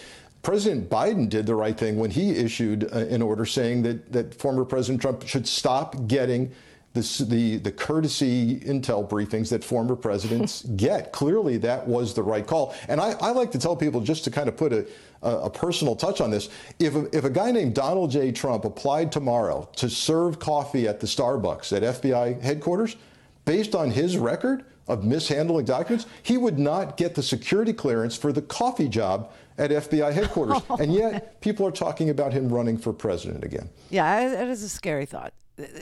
[0.43, 4.35] President Biden did the right thing when he issued uh, an order saying that, that
[4.35, 6.53] former President Trump should stop getting
[6.93, 11.13] the, the, the courtesy intel briefings that former presidents get.
[11.13, 12.75] Clearly, that was the right call.
[12.89, 14.87] And I, I like to tell people, just to kind of put a,
[15.23, 18.33] a, a personal touch on this, if a, if a guy named Donald J.
[18.33, 22.97] Trump applied tomorrow to serve coffee at the Starbucks at FBI headquarters,
[23.45, 28.33] based on his record of mishandling documents, he would not get the security clearance for
[28.33, 30.61] the coffee job at FBI headquarters.
[30.81, 33.69] and yet, people are talking about him running for president again.
[33.91, 35.33] Yeah, it is a scary thought.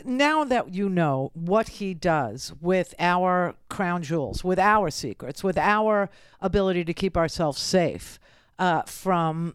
[0.05, 5.59] Now that you know what he does with our crown jewels, with our secrets, with
[5.59, 6.11] our
[6.41, 8.19] ability to keep ourselves safe
[8.59, 9.55] uh, from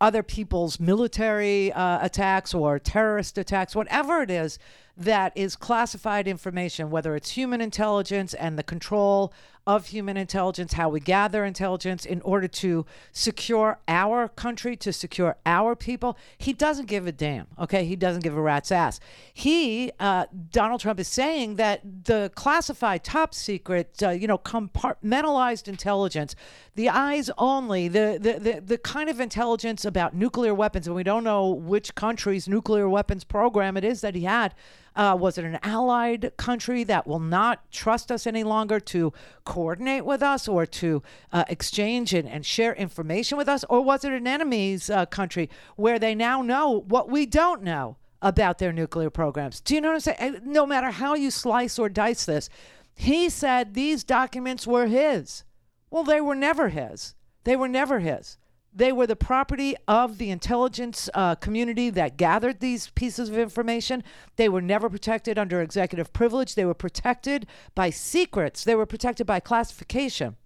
[0.00, 4.58] other people's military uh, attacks or terrorist attacks, whatever it is,
[4.96, 9.32] that is classified information, whether it's human intelligence and the control
[9.66, 15.36] of human intelligence, how we gather intelligence in order to secure our country, to secure
[15.46, 16.18] our people.
[16.36, 17.46] He doesn't give a damn.
[17.58, 19.00] Okay, he doesn't give a rat's ass.
[19.32, 25.66] He, uh, Donald Trump, is saying that the classified, top secret, uh, you know, compartmentalized
[25.66, 26.34] intelligence,
[26.74, 31.04] the eyes only, the, the the the kind of intelligence about nuclear weapons, and we
[31.04, 34.54] don't know which country's nuclear weapons program it is that he had.
[34.96, 39.12] Uh, was it an allied country that will not trust us any longer to
[39.44, 43.64] coordinate with us or to uh, exchange and, and share information with us?
[43.68, 47.96] Or was it an enemy's uh, country where they now know what we don't know
[48.22, 49.60] about their nuclear programs?
[49.60, 50.40] Do you know what I'm saying?
[50.44, 52.48] No matter how you slice or dice this,
[52.94, 55.44] he said these documents were his.
[55.90, 57.14] Well, they were never his.
[57.44, 58.38] They were never his.
[58.76, 64.02] They were the property of the intelligence uh, community that gathered these pieces of information.
[64.34, 66.56] They were never protected under executive privilege.
[66.56, 67.46] They were protected
[67.76, 68.64] by secrets.
[68.64, 70.36] They were protected by classification.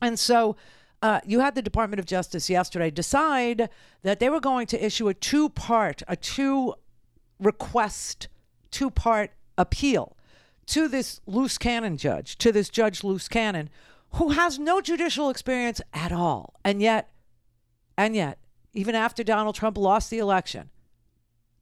[0.00, 0.56] And so
[1.02, 3.68] uh, you had the Department of Justice yesterday decide
[4.02, 6.74] that they were going to issue a two part, a two
[7.38, 8.28] request,
[8.70, 10.16] two part appeal
[10.66, 13.68] to this loose cannon judge, to this judge loose cannon,
[14.14, 16.54] who has no judicial experience at all.
[16.64, 17.10] And yet,
[17.96, 18.38] and yet,
[18.72, 20.70] even after Donald Trump lost the election,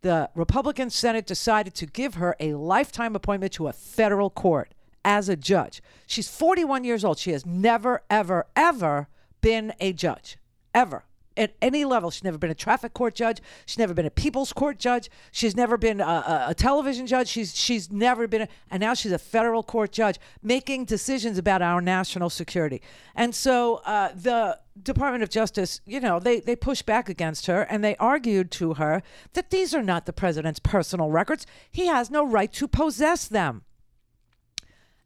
[0.02, 4.72] the Republican Senate decided to give her a lifetime appointment to a federal court
[5.04, 5.82] as a judge.
[6.06, 7.18] She's 41 years old.
[7.18, 9.08] She has never, ever, ever
[9.40, 10.38] been a judge,
[10.74, 11.04] ever.
[11.36, 13.38] At any level, she's never been a traffic court judge.
[13.64, 15.08] She's never been a people's court judge.
[15.30, 17.28] She's never been a, a, a television judge.
[17.28, 21.62] She's she's never been, a, and now she's a federal court judge making decisions about
[21.62, 22.82] our national security.
[23.14, 27.62] And so uh, the Department of Justice, you know, they, they pushed back against her
[27.62, 29.02] and they argued to her
[29.34, 31.46] that these are not the president's personal records.
[31.70, 33.62] He has no right to possess them.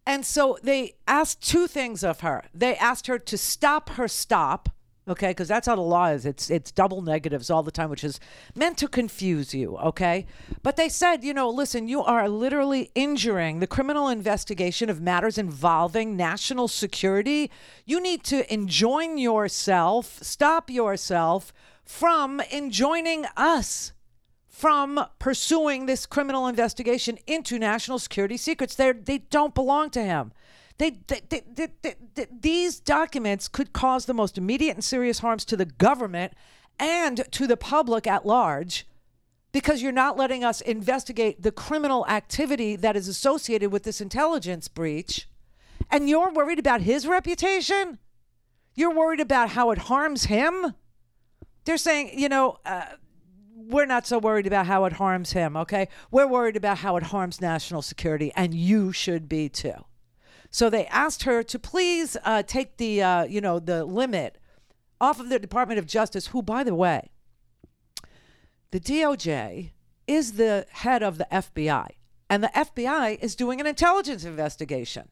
[0.06, 2.44] And so they asked two things of her.
[2.52, 4.68] They asked her to stop her stop,
[5.06, 6.26] okay, because that's how the law is.
[6.26, 8.20] It's it's double negatives all the time, which is
[8.54, 10.26] meant to confuse you, okay?
[10.62, 15.38] But they said, you know, listen, you are literally injuring the criminal investigation of matters
[15.38, 17.50] involving national security.
[17.84, 21.52] You need to enjoin yourself, stop yourself
[21.84, 23.92] from enjoining us
[24.54, 28.76] from pursuing this criminal investigation into national security secrets.
[28.76, 30.32] They they don't belong to him.
[30.78, 31.68] They, they, they,
[32.14, 36.32] they, these documents could cause the most immediate and serious harms to the government
[36.78, 38.86] and to the public at large
[39.52, 44.66] because you're not letting us investigate the criminal activity that is associated with this intelligence
[44.66, 45.28] breach.
[45.92, 47.98] And you're worried about his reputation?
[48.74, 50.74] You're worried about how it harms him?
[51.64, 52.84] They're saying, you know, uh,
[53.54, 55.88] we're not so worried about how it harms him, okay?
[56.10, 59.84] We're worried about how it harms national security, and you should be too.
[60.54, 64.38] So they asked her to please uh, take the, uh, you know, the limit
[65.00, 67.10] off of the Department of Justice, who, by the way,
[68.70, 69.72] the DOJ
[70.06, 71.88] is the head of the FBI,
[72.30, 75.08] and the FBI is doing an intelligence investigation.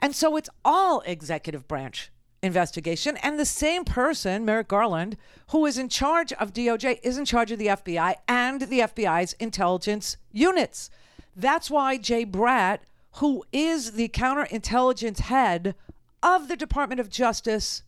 [0.00, 2.10] And so it's all executive branch
[2.42, 3.16] investigation.
[3.18, 5.16] And the same person, Merrick Garland,
[5.50, 9.34] who is in charge of DOJ, is in charge of the FBI and the FBI's
[9.34, 10.90] intelligence units.
[11.36, 12.80] That's why Jay Bratt,
[13.14, 15.74] who is the counterintelligence head
[16.22, 17.82] of the Department of Justice,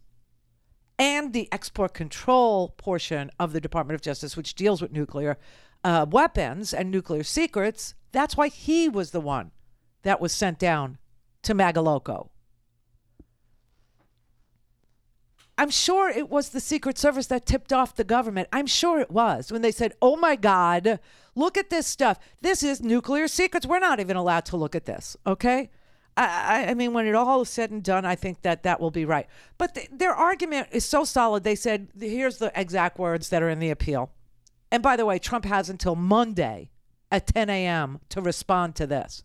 [0.99, 5.37] and the export control portion of the Department of Justice, which deals with nuclear
[5.83, 9.51] uh, weapons and nuclear secrets, that's why he was the one
[10.03, 10.99] that was sent down
[11.43, 12.31] to Mar-a-Lago.
[15.59, 18.49] I'm sure it was the Secret Service that tipped off the government.
[18.53, 21.01] I'm sure it was when they said, oh my God,
[21.35, 22.19] look at this stuff.
[22.41, 23.67] This is nuclear secrets.
[23.67, 25.71] We're not even allowed to look at this, okay?
[26.17, 28.91] I, I- mean, when it all is said and done, I think that that will
[28.91, 29.27] be right.
[29.59, 31.43] But th- their argument is so solid.
[31.45, 34.11] They said, here's the exact words that are in the appeal.
[34.71, 36.71] And by the way, Trump has until Monday
[37.11, 38.01] at 10 a.m.
[38.11, 39.23] to respond to this.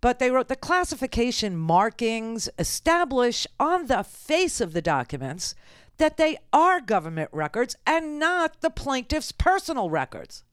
[0.00, 5.54] But they wrote the classification markings establish on the face of the documents
[5.98, 10.44] that they are government records and not the plaintiff's personal records.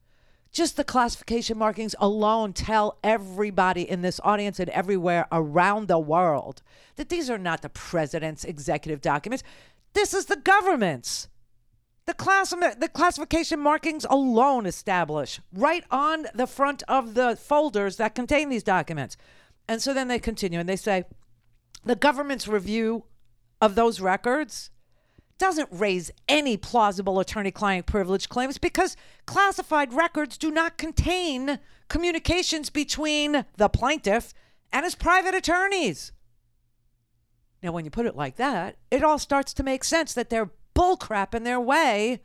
[0.53, 6.61] Just the classification markings alone tell everybody in this audience and everywhere around the world
[6.95, 9.43] that these are not the president's executive documents.
[9.93, 11.27] This is the government's.
[12.05, 18.13] The, class, the classification markings alone establish right on the front of the folders that
[18.13, 19.17] contain these documents.
[19.67, 21.05] And so then they continue and they say
[21.83, 23.05] the government's review
[23.61, 24.69] of those records
[25.43, 32.69] doesn't raise any plausible attorney client privilege claims because classified records do not contain communications
[32.69, 34.33] between the plaintiff
[34.71, 36.13] and his private attorneys.
[37.61, 40.51] Now, when you put it like that, it all starts to make sense that they're
[40.73, 42.21] bullcrap in their way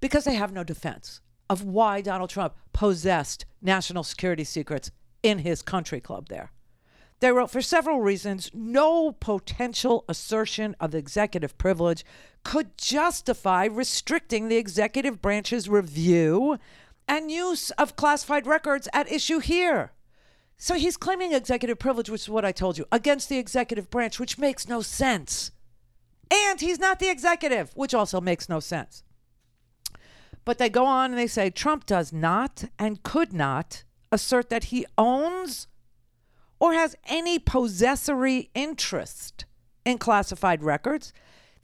[0.00, 4.90] because they have no defense of why Donald Trump possessed national security secrets
[5.22, 6.52] in his country club there.
[7.22, 12.04] They wrote for several reasons no potential assertion of executive privilege
[12.42, 16.58] could justify restricting the executive branch's review
[17.06, 19.92] and use of classified records at issue here.
[20.56, 24.18] So he's claiming executive privilege, which is what I told you, against the executive branch,
[24.18, 25.52] which makes no sense.
[26.28, 29.04] And he's not the executive, which also makes no sense.
[30.44, 34.64] But they go on and they say Trump does not and could not assert that
[34.64, 35.68] he owns
[36.62, 39.46] or has any possessory interest
[39.84, 41.12] in classified records,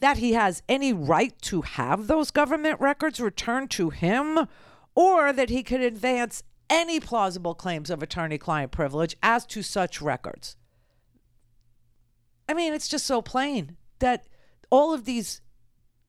[0.01, 4.49] that he has any right to have those government records returned to him,
[4.97, 10.03] or that he could advance any plausible claims of attorney client privilege as to such
[10.03, 10.57] records.
[12.49, 14.27] I mean, it's just so plain that
[14.69, 15.41] all of these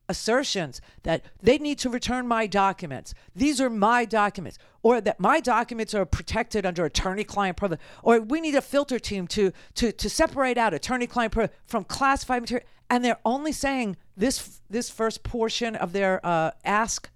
[0.09, 5.39] assertions that they need to return my documents, these are my documents, or that my
[5.39, 9.91] documents are protected under attorney client privilege, or we need a filter team to, to,
[9.91, 12.67] to separate out attorney client privilege from classified material.
[12.89, 17.09] And they're only saying this, this first portion of their uh, ask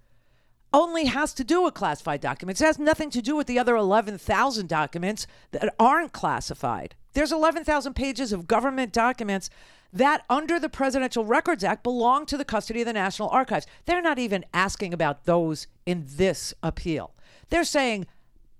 [0.72, 2.60] only has to do with classified documents.
[2.60, 6.96] It has nothing to do with the other 11,000 documents that aren't classified.
[7.12, 9.50] There's 11,000 pages of government documents
[9.94, 13.66] that, under the Presidential Records Act, belong to the custody of the National Archives.
[13.86, 17.14] They're not even asking about those in this appeal.
[17.48, 18.06] They're saying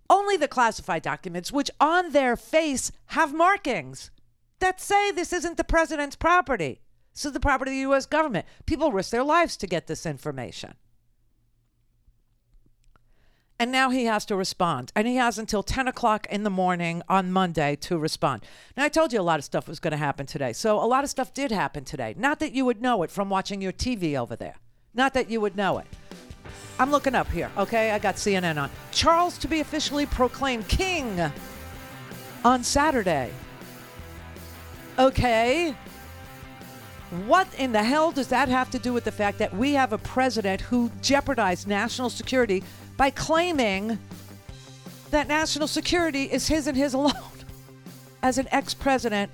[0.09, 4.11] only the classified documents, which on their face have markings
[4.61, 6.81] that say this isn't the president's property.
[7.13, 8.07] This is the property of the U.S.
[8.07, 8.47] government.
[8.65, 10.75] People risk their lives to get this information.
[13.59, 14.91] And now he has to respond.
[14.97, 18.43] And he has until 10 o'clock in the morning on Monday to respond.
[18.77, 20.53] Now, I told you a lot of stuff was going to happen today.
[20.53, 22.15] So, a lot of stuff did happen today.
[22.19, 24.57] Not that you would know it from watching your TV over there.
[24.93, 25.87] Not that you would know it.
[26.79, 27.93] I'm looking up here, okay?
[27.93, 28.71] I got CNN on.
[28.91, 31.21] Charles to be officially proclaimed king
[32.45, 33.31] on Saturday.
[34.99, 35.75] Okay.
[37.27, 39.93] What in the hell does that have to do with the fact that we have
[39.93, 42.65] a president who jeopardized national security
[42.97, 43.99] by claiming
[45.11, 47.13] that national security is his and his alone
[48.23, 49.31] as an ex president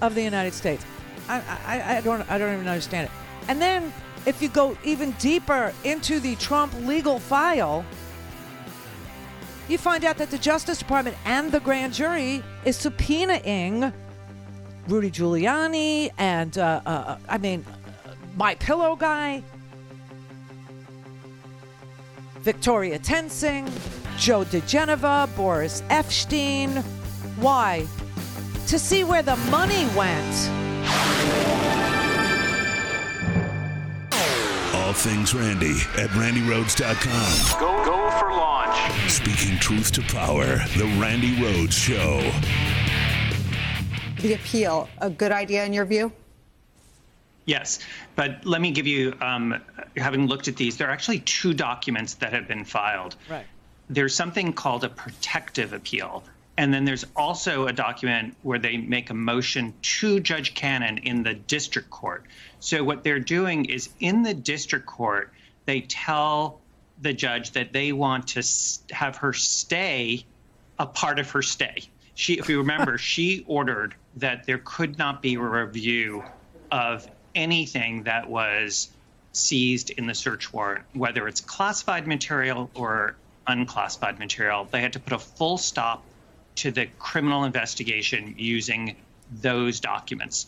[0.00, 0.84] of the United States.
[1.28, 3.12] I, I, I, don't, I don't even understand it.
[3.48, 3.92] And then
[4.26, 7.84] if you go even deeper into the Trump legal file,
[9.68, 13.92] you find out that the Justice Department and the grand jury is subpoenaing
[14.88, 17.64] Rudy Giuliani and, uh, uh, I mean,
[18.36, 19.42] my pillow guy,
[22.42, 23.70] Victoria Toensing,
[24.16, 26.82] Joe diGenova, Boris Epshteyn.
[27.36, 27.86] Why?
[28.68, 30.50] To see where the money went.
[34.74, 37.60] All things Randi at randirhodes.com.
[37.60, 39.10] Go, go for launch.
[39.10, 42.20] Speaking truth to power, The Randi Rhodes Show.
[44.20, 46.12] The appeal, a good idea in your view?
[47.50, 47.80] Yes,
[48.14, 49.60] but let me give you, um,
[49.96, 53.16] having looked at these, there are actually two documents that have been filed.
[53.28, 53.44] Right.
[53.88, 56.22] There's something called a protective appeal.
[56.56, 61.24] And then there's also a document where they make a motion to Judge Cannon in
[61.24, 62.24] the district court.
[62.60, 65.32] So what they're doing is in the district court,
[65.64, 66.60] they tell
[67.02, 70.24] the judge that they want to have her stay
[70.78, 71.82] a part of her stay.
[72.14, 76.22] She, if you remember, she ordered that there could not be a review
[76.70, 78.90] of anything that was
[79.32, 83.16] seized in the search warrant, whether it's classified material or
[83.46, 84.66] unclassified material.
[84.70, 86.04] They had to put a full stop
[86.56, 88.96] to the criminal investigation using
[89.40, 90.46] those documents.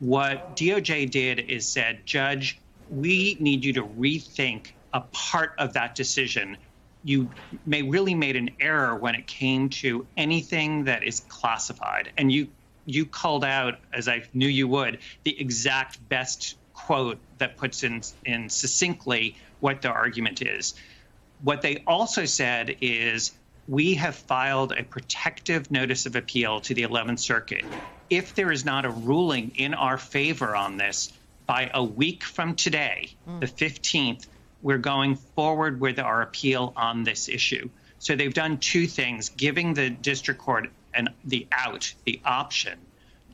[0.00, 2.58] What DOJ did is said, Judge,
[2.90, 6.56] we need you to rethink a part of that decision.
[7.04, 7.30] You
[7.66, 12.12] may really made an error when it came to anything that is classified.
[12.16, 12.48] And you
[12.90, 18.02] you called out, as I knew you would, the exact best quote that puts in,
[18.24, 20.74] in succinctly what the argument is.
[21.42, 23.32] What they also said is
[23.68, 27.64] we have filed a protective notice of appeal to the 11th Circuit.
[28.08, 31.12] If there is not a ruling in our favor on this
[31.46, 33.40] by a week from today, mm.
[33.40, 34.26] the 15th,
[34.62, 37.68] we're going forward with our appeal on this issue.
[37.98, 42.78] So they've done two things, giving the district court and the out, the option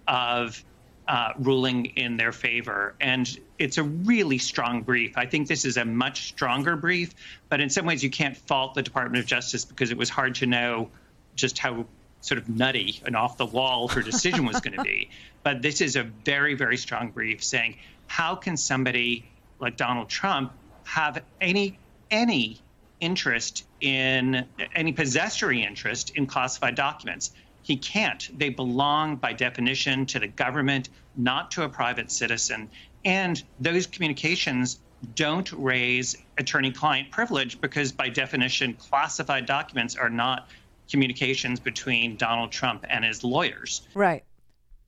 [0.07, 0.63] of
[1.09, 2.95] uh, ruling in their favor.
[3.01, 5.17] And it's a really strong brief.
[5.17, 7.15] I think this is a much stronger brief,
[7.49, 10.35] but in some ways you can't fault the Department of Justice because it was hard
[10.37, 10.91] to know
[11.35, 11.87] just how
[12.23, 15.11] sort of nutty and off the wall her decision was going to be.
[15.43, 17.77] But this is a very, very strong brief saying,
[18.09, 19.25] how can somebody
[19.61, 20.53] like Donald Trump
[20.83, 21.79] have any
[22.11, 22.59] any
[22.99, 24.45] interest in
[24.75, 27.31] any possessory interest in classified documents?
[27.67, 28.31] He can't.
[28.39, 32.71] They belong by definition to the government, not to a private citizen.
[33.05, 34.79] And those communications
[35.17, 40.49] don't raise attorney client privilege because, by definition, classified documents are not
[40.89, 43.83] communications between Donald Trump and his lawyers.
[43.95, 44.23] Right.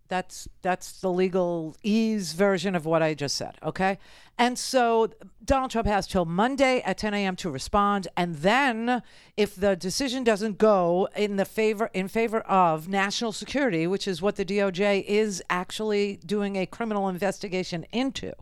[0.09, 3.57] That's that's the legalese version of what I just said.
[3.63, 3.99] Okay,
[4.39, 5.11] and so
[5.45, 7.37] Donald Trump has till Monday at 10 a.m.
[7.37, 9.03] to respond, and then
[9.37, 14.23] if the decision doesn't go in the favor in favor of national security, which is
[14.23, 18.33] what the DOJ is actually doing a criminal investigation into,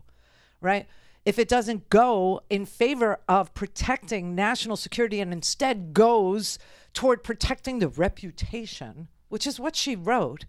[0.61, 0.87] right?
[1.25, 6.57] If it doesn't go in favor of protecting national security and instead goes
[6.93, 10.45] toward protecting the reputation, which is what she wrote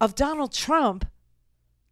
[0.00, 1.06] of Donald Trump,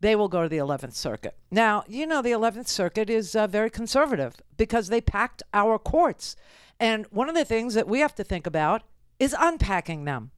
[0.01, 1.37] they will go to the 11th Circuit.
[1.51, 6.37] Now, you know, the 11th Circuit is uh, very conservative because they packed our courts.
[6.79, 8.83] And one of the things that we have to think about
[9.19, 10.31] is unpacking them.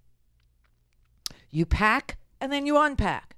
[1.50, 3.36] You pack and then you unpack.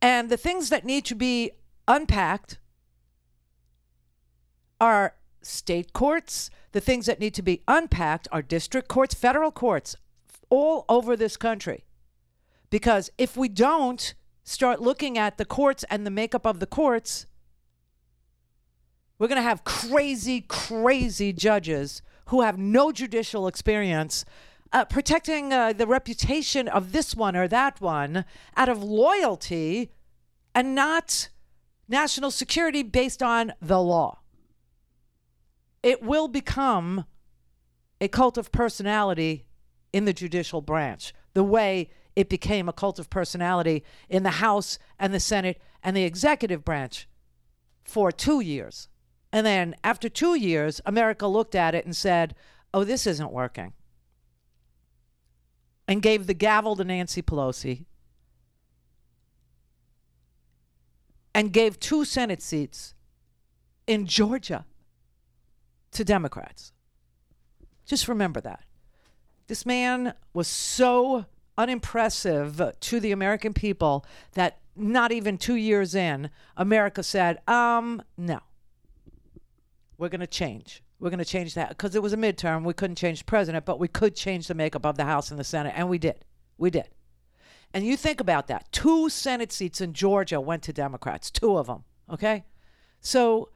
[0.00, 1.52] And the things that need to be
[1.86, 2.58] unpacked
[4.80, 6.50] are state courts.
[6.72, 9.94] The things that need to be unpacked are district courts, federal courts,
[10.50, 11.84] all over this country.
[12.72, 14.14] Because if we don't
[14.44, 17.26] start looking at the courts and the makeup of the courts,
[19.18, 24.24] we're going to have crazy, crazy judges who have no judicial experience
[24.72, 28.24] uh, protecting uh, the reputation of this one or that one
[28.56, 29.92] out of loyalty
[30.54, 31.28] and not
[31.88, 34.20] national security based on the law.
[35.82, 37.04] It will become
[38.00, 39.44] a cult of personality
[39.92, 44.78] in the judicial branch, the way it became a cult of personality in the House
[44.98, 47.08] and the Senate and the executive branch
[47.84, 48.88] for two years.
[49.32, 52.34] And then after two years, America looked at it and said,
[52.74, 53.72] oh, this isn't working.
[55.88, 57.86] And gave the gavel to Nancy Pelosi
[61.34, 62.94] and gave two Senate seats
[63.86, 64.64] in Georgia
[65.92, 66.72] to Democrats.
[67.86, 68.64] Just remember that.
[69.48, 71.26] This man was so
[71.58, 78.40] unimpressive to the American people that not even two years in, America said, um, no,
[79.98, 80.82] we're going to change.
[80.98, 82.64] We're going to change that because it was a midterm.
[82.64, 85.38] We couldn't change the president, but we could change the makeup of the House and
[85.38, 86.24] the Senate, and we did.
[86.58, 86.88] We did.
[87.74, 88.70] And you think about that.
[88.70, 91.84] Two Senate seats in Georgia went to Democrats, two of them.
[92.10, 92.44] Okay?
[93.00, 93.48] So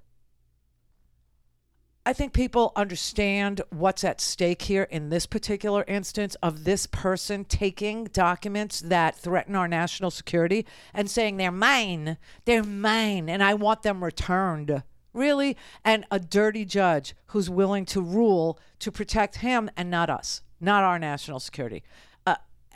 [2.08, 7.44] I think people understand what's at stake here in this particular instance of this person
[7.44, 13.54] taking documents that threaten our national security and saying they're mine, they're mine, and I
[13.54, 14.84] want them returned.
[15.12, 15.56] Really?
[15.84, 20.84] And a dirty judge who's willing to rule to protect him and not us, not
[20.84, 21.82] our national security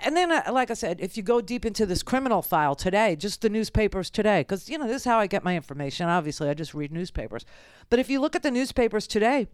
[0.02, 3.16] and then, uh, like I said, if you go deep into this criminal file today,
[3.16, 6.06] just the newspapers today, because, you know, this is how I get my information.
[6.08, 7.44] Obviously, I just read newspapers.
[7.88, 9.48] But if you look at the newspapers today,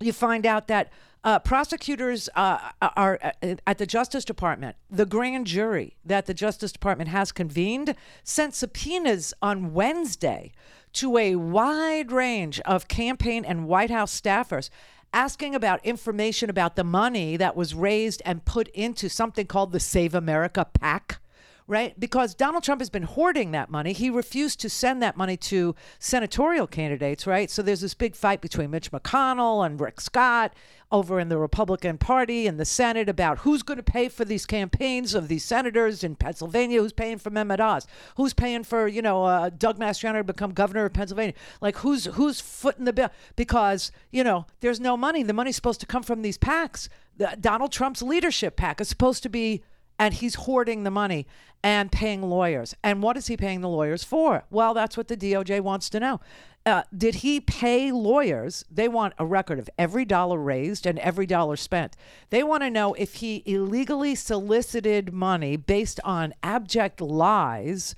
[0.00, 5.46] you find out that uh, prosecutors uh, are uh, at the Justice Department, the grand
[5.46, 10.52] jury that the Justice Department has convened, sent subpoenas on Wednesday
[10.94, 14.68] to a wide range of campaign and White House staffers
[15.14, 19.80] asking about information about the money that was raised and put into something called the
[19.80, 21.20] Save America PAC
[21.66, 21.98] right?
[21.98, 23.92] Because Donald Trump has been hoarding that money.
[23.92, 27.50] He refused to send that money to senatorial candidates, right?
[27.50, 30.54] So there's this big fight between Mitch McConnell and Rick Scott
[30.92, 34.44] over in the Republican Party and the Senate about who's going to pay for these
[34.44, 37.86] campaigns of these senators in Pennsylvania, who's paying for Mehmet Oz,
[38.16, 42.04] who's paying for you know uh, Doug Mastriano to become governor of Pennsylvania, like who's
[42.04, 45.22] who's footing the bill because you know there's no money.
[45.22, 46.88] The money's supposed to come from these PACs.
[47.16, 49.64] The, Donald Trump's leadership PAC is supposed to be
[49.98, 51.26] and he's hoarding the money
[51.62, 52.74] and paying lawyers.
[52.82, 54.44] And what is he paying the lawyers for?
[54.50, 56.20] Well, that's what the DOJ wants to know.
[56.66, 58.64] Uh, did he pay lawyers?
[58.70, 61.96] They want a record of every dollar raised and every dollar spent.
[62.30, 67.94] They want to know if he illegally solicited money based on abject lies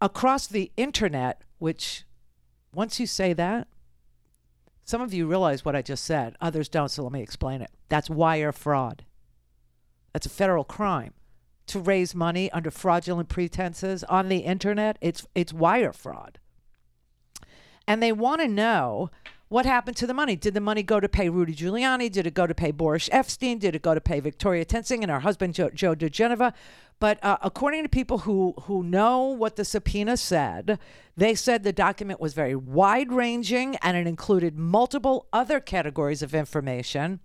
[0.00, 2.04] across the internet, which,
[2.74, 3.68] once you say that,
[4.84, 7.70] some of you realize what I just said, others don't, so let me explain it.
[7.88, 9.04] That's wire fraud.
[10.12, 11.12] That's a federal crime
[11.70, 16.38] to raise money under fraudulent pretenses on the internet, it's it's wire fraud.
[17.86, 19.10] And they want to know
[19.48, 20.36] what happened to the money.
[20.36, 22.10] Did the money go to pay Rudy Giuliani?
[22.10, 23.58] Did it go to pay Boris Epshteyn?
[23.58, 26.54] Did it go to pay Victoria Toensing and her husband Joe, Joe diGenova?
[27.00, 30.78] But uh, according to people who who know what the subpoena said,
[31.16, 36.34] they said the document was very wide ranging and it included multiple other categories of
[36.34, 37.20] information.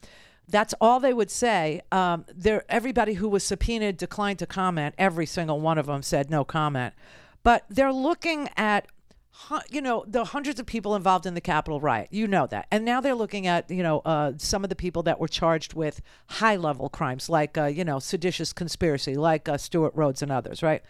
[0.47, 1.81] That's all they would say.
[1.91, 4.95] Um, there, everybody who was subpoenaed declined to comment.
[4.97, 6.93] Every single one of them said no comment.
[7.43, 8.87] But they're looking at
[9.69, 12.07] you know the hundreds of people involved in the Capitol riot.
[12.11, 15.03] You know that, and now they're looking at you know uh, some of the people
[15.03, 19.57] that were charged with high level crimes like uh, you know seditious conspiracy, like uh,
[19.57, 20.81] Stewart Rhodes and others, right?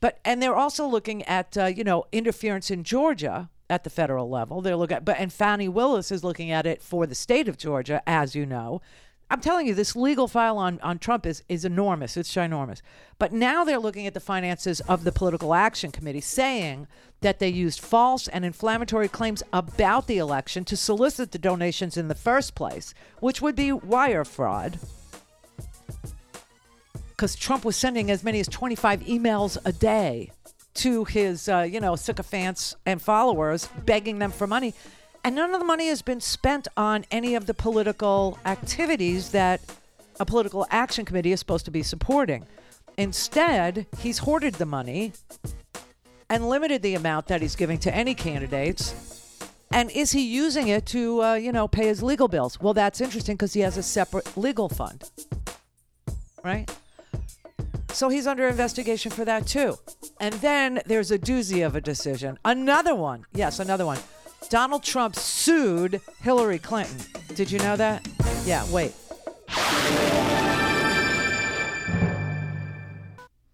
[0.00, 4.28] But and they're also looking at uh, you know interference in Georgia at the federal
[4.28, 4.60] level.
[4.60, 7.56] They're looking at, but and Fani Willis is looking at it for the state of
[7.56, 8.82] Georgia, as you know.
[9.30, 12.16] I'm telling you, this legal file on, on Trump is, is enormous.
[12.16, 12.82] It's ginormous.
[13.18, 16.86] But now they're looking at the finances of the Political Action Committee, saying
[17.22, 22.08] that they used false and inflammatory claims about the election to solicit the donations in
[22.08, 24.78] the first place, which would be wire fraud.
[27.08, 30.30] Because Trump was sending as many as 25 emails a day
[30.74, 34.74] to his, uh, you know, sycophants and followers, begging them for money.
[35.24, 39.62] And none of the money has been spent on any of the political activities that
[40.20, 42.44] a political action committee is supposed to be supporting.
[42.98, 45.14] Instead, he's hoarded the money
[46.28, 49.38] and limited the amount that he's giving to any candidates.
[49.72, 52.60] And is he using it to, uh, you know, pay his legal bills?
[52.60, 55.10] Well, that's interesting because he has a separate legal fund,
[56.44, 56.70] right?
[57.88, 59.78] So he's under investigation for that too.
[60.20, 62.38] And then there's a doozy of a decision.
[62.44, 63.24] Another one.
[63.32, 63.98] Yes, another one.
[64.48, 66.96] Donald Trump sued Hillary Clinton.
[67.34, 68.06] Did you know that?
[68.44, 68.94] Yeah, wait.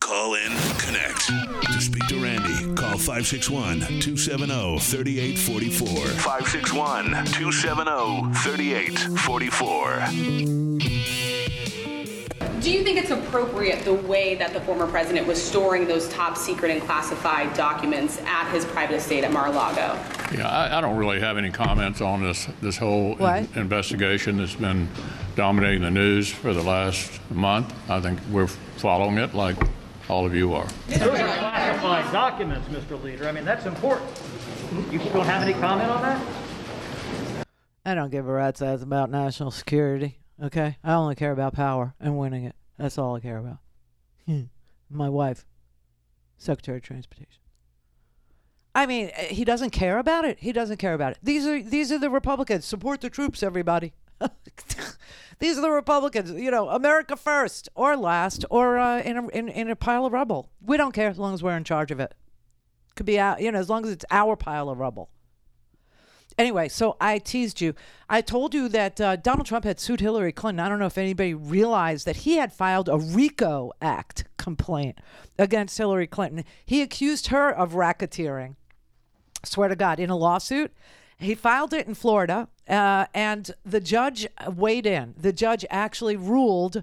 [0.00, 1.26] Call in, connect.
[1.72, 6.06] To speak to Randi, call 561 270 3844.
[6.06, 10.99] 561 270 3844.
[12.60, 16.36] Do you think it's appropriate the way that the former president was storing those top
[16.36, 19.98] secret and classified documents at his private estate at Mar-a-Lago?
[20.36, 24.56] Yeah, I, I don't really have any comments on this this whole in- investigation that's
[24.56, 24.90] been
[25.36, 27.72] dominating the news for the last month.
[27.88, 29.56] I think we're following it like
[30.10, 30.66] all of you are.
[30.88, 33.02] Those are classified documents, Mr.
[33.02, 33.26] Leader.
[33.26, 34.10] I mean, that's important.
[34.90, 37.46] You don't have any comment on that?
[37.86, 40.19] I don't give a rat's ass about national security.
[40.42, 42.54] Okay, I only care about power and winning it.
[42.78, 43.58] That's all I care about.
[44.26, 44.44] Hmm.
[44.90, 45.44] My wife,
[46.38, 47.40] Secretary of Transportation.
[48.74, 50.38] I mean, eh, he doesn't care about it.
[50.40, 51.18] He doesn't care about it.
[51.22, 52.64] These are these are the Republicans.
[52.64, 53.92] Support the troops, everybody.
[55.38, 56.30] these are the Republicans.
[56.30, 60.12] You know, America first or last or uh, in, a, in in a pile of
[60.12, 60.50] rubble.
[60.60, 62.14] We don't care as long as we're in charge of it.
[62.96, 63.40] Could be out.
[63.40, 65.10] You know, as long as it's our pile of rubble.
[66.40, 67.74] Anyway, so I teased you.
[68.08, 70.58] I told you that uh, Donald Trump had sued Hillary Clinton.
[70.58, 74.98] I don't know if anybody realized that he had filed a RICO Act complaint
[75.38, 76.46] against Hillary Clinton.
[76.64, 78.56] He accused her of racketeering.
[79.44, 80.72] Swear to God, in a lawsuit.
[81.18, 85.14] He filed it in Florida, uh, and the judge weighed in.
[85.18, 86.82] The judge actually ruled,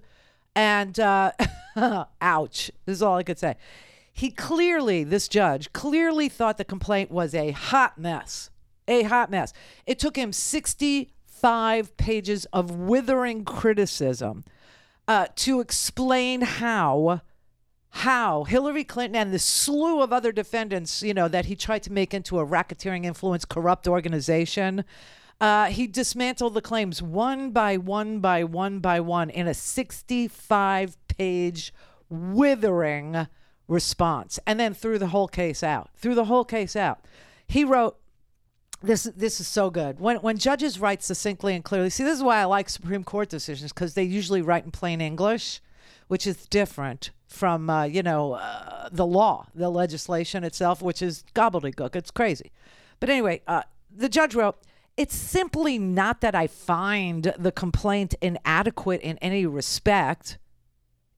[0.55, 1.31] and uh,
[2.21, 3.55] ouch, this is all I could say.
[4.13, 8.51] He clearly, this judge, clearly thought the complaint was a hot mess
[8.87, 9.53] a hot mess.
[9.85, 14.43] It took him 65 pages of withering criticism
[15.07, 17.21] uh, to explain how
[17.89, 21.91] how Hillary Clinton and the slew of other defendants, you know, that he tried to
[21.91, 24.83] make into a racketeering influence corrupt organization.
[25.39, 30.97] Uh, he dismantled the claims one by one by one by one in a 65
[31.07, 31.73] page
[32.09, 33.27] withering
[33.67, 35.89] response and then threw the whole case out.
[35.95, 36.99] Threw the whole case out.
[37.47, 37.97] He wrote,
[38.81, 39.99] this this is so good.
[39.99, 43.29] When when judges write succinctly and clearly, see, this is why I like Supreme Court
[43.29, 45.61] decisions because they usually write in plain English,
[46.07, 51.23] which is different from uh, you know uh, the law, the legislation itself, which is
[51.33, 51.95] gobbledygook.
[51.95, 52.51] It's crazy.
[52.99, 53.63] But anyway, uh,
[53.95, 54.57] the judge wrote.
[54.95, 60.39] It's simply not that I find the complaint inadequate in any respect.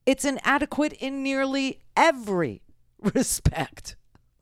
[0.05, 2.61] It's inadequate in nearly every
[2.99, 3.95] respect.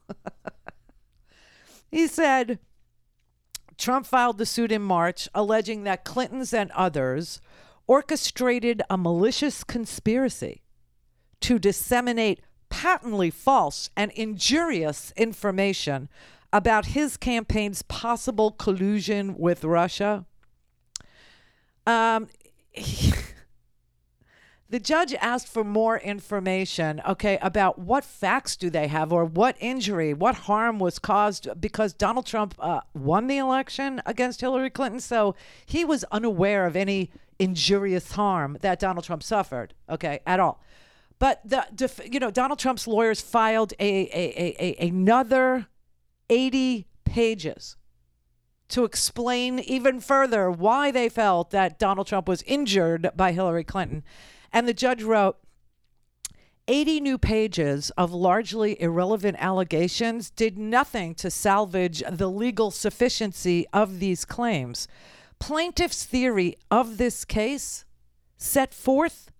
[1.91, 2.57] he said,
[3.78, 7.39] Trump filed the suit in March, alleging that Clintons and others
[7.86, 10.61] orchestrated a malicious conspiracy
[11.41, 16.09] to disseminate patently false and injurious information
[16.51, 20.25] about his campaign's possible collusion with Russia.
[21.86, 22.28] Um,
[24.70, 29.55] The judge asked for more information, okay, about what facts do they have or what
[29.61, 34.99] injury, what harm was caused because Donald Trump uh, won the election against Hillary Clinton.
[34.99, 40.61] So he was unaware of any injurious harm that Donald Trump suffered, okay, at all.
[41.18, 41.65] But the,
[42.11, 45.68] you know, Donald Trump's lawyers filed a, a, a, a another
[46.30, 47.78] 80 pages
[48.68, 54.03] to explain even further why they felt that Donald Trump was injured by Hillary Clinton.
[54.52, 55.38] And the judge wrote
[56.70, 64.00] 80 new pages of largely irrelevant allegations did nothing to salvage the legal sufficiency of
[64.00, 64.88] these claims.
[65.39, 67.86] Plaintiff's theory of this case
[68.38, 69.32] set forth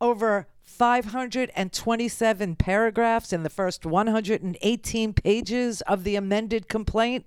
[0.00, 7.26] over 527 paragraphs in the first 118 pages of the amended complaint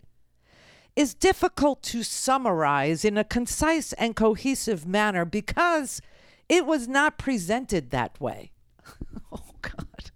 [0.98, 6.02] is difficult to summarize in a concise and cohesive manner because
[6.50, 8.52] it was not presented that way.
[9.32, 10.12] oh, God.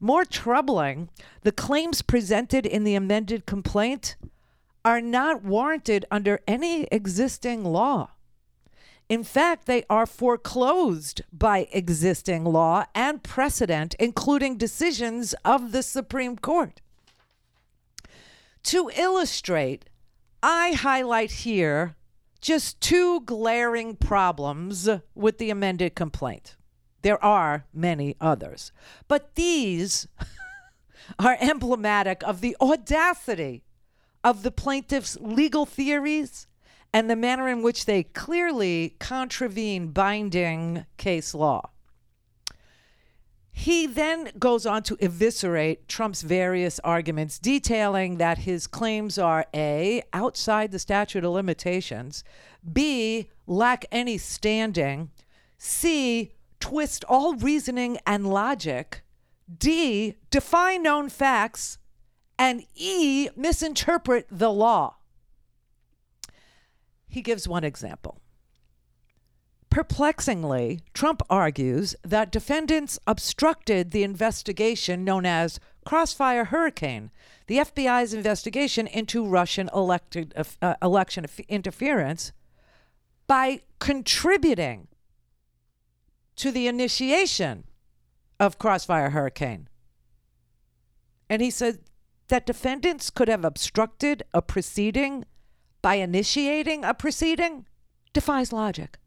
[0.00, 1.10] More troubling,
[1.42, 4.16] the claims presented in the amended complaint
[4.84, 8.10] are not warranted under any existing law.
[9.10, 16.38] In fact, they are foreclosed by existing law and precedent, including decisions of the Supreme
[16.38, 16.80] Court.
[18.64, 19.86] To illustrate,
[20.42, 21.96] I highlight here
[22.40, 26.56] just two glaring problems with the amended complaint.
[27.02, 28.72] There are many others,
[29.08, 30.06] but these
[31.18, 33.62] are emblematic of the audacity
[34.22, 36.46] of the plaintiff's legal theories
[36.92, 41.69] and the manner in which they clearly contravene binding case law.
[43.60, 50.02] He then goes on to eviscerate Trump's various arguments, detailing that his claims are A,
[50.14, 52.24] outside the statute of limitations,
[52.72, 55.10] B, lack any standing,
[55.58, 59.02] C, twist all reasoning and logic,
[59.54, 61.76] D, defy known facts,
[62.38, 64.96] and E, misinterpret the law.
[67.06, 68.19] He gives one example.
[69.80, 77.10] Perplexingly, Trump argues that defendants obstructed the investigation known as Crossfire Hurricane,
[77.46, 82.32] the FBI's investigation into Russian elected, uh, election interference,
[83.26, 84.88] by contributing
[86.36, 87.64] to the initiation
[88.38, 89.66] of Crossfire Hurricane.
[91.30, 91.78] And he said
[92.28, 95.24] that defendants could have obstructed a proceeding
[95.80, 97.64] by initiating a proceeding
[98.12, 98.98] defies logic.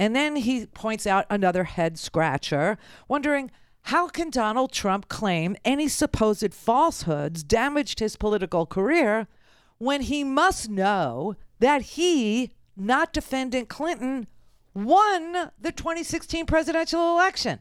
[0.00, 3.50] And then he points out another head scratcher, wondering
[3.82, 9.28] how can Donald Trump claim any supposed falsehoods damaged his political career
[9.76, 14.26] when he must know that he, not defendant Clinton,
[14.72, 17.60] won the 2016 presidential election?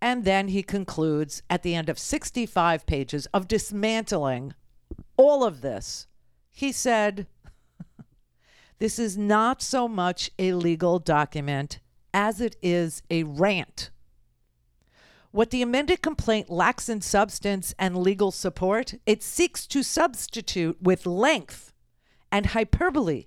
[0.00, 4.54] And then he concludes at the end of 65 pages of dismantling
[5.18, 6.06] all of this.
[6.50, 7.26] He said,
[8.78, 11.80] this is not so much a legal document
[12.12, 13.90] as it is a rant.
[15.30, 21.04] What the amended complaint lacks in substance and legal support, it seeks to substitute with
[21.04, 21.72] length
[22.32, 23.26] and hyperbole.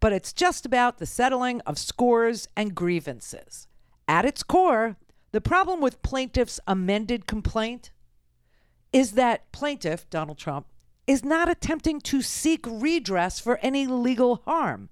[0.00, 3.68] But it's just about the settling of scores and grievances.
[4.08, 4.96] At its core,
[5.30, 7.92] the problem with plaintiff's amended complaint
[8.92, 10.66] is that plaintiff, Donald Trump,
[11.12, 14.88] is not attempting to seek redress for any legal harm.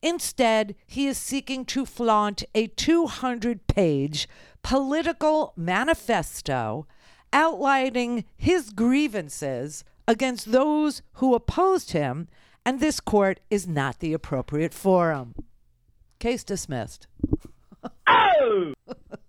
[0.00, 4.26] Instead, he is seeking to flaunt a 200 page
[4.62, 6.86] political manifesto
[7.34, 12.28] outlining his grievances against those who opposed him,
[12.64, 15.34] and this court is not the appropriate forum.
[16.18, 17.08] Case dismissed.
[18.06, 18.72] oh!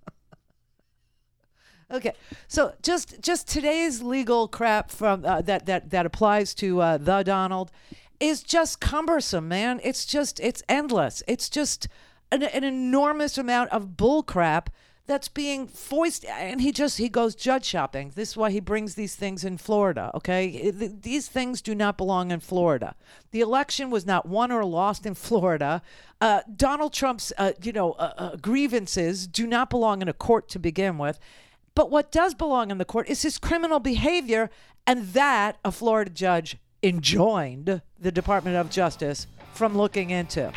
[1.91, 2.13] Okay,
[2.47, 7.23] so just just today's legal crap from uh, that that that applies to uh, the
[7.23, 7.71] Donald
[8.19, 9.79] is just cumbersome, man.
[9.83, 11.23] It's just it's endless.
[11.27, 11.87] It's just
[12.31, 14.69] an, an enormous amount of bull crap
[15.07, 18.11] that's being foisted and he just he goes judge shopping.
[18.13, 20.69] This is why he brings these things in florida okay?
[20.69, 22.95] These things do not belong in florida.
[23.31, 25.81] The election was not won or lost in florida.
[26.21, 30.47] Uh, donald trump's uh, you know uh, uh grievances do not belong in a court
[30.49, 31.19] to begin with
[31.75, 34.49] but what does belong in the court is his criminal behavior,
[34.85, 40.51] and that a Florida judge enjoined the Department of Justice from looking into.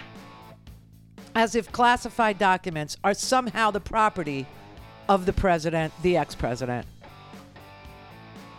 [1.35, 4.47] As if classified documents are somehow the property
[5.09, 6.87] of the president, the ex president,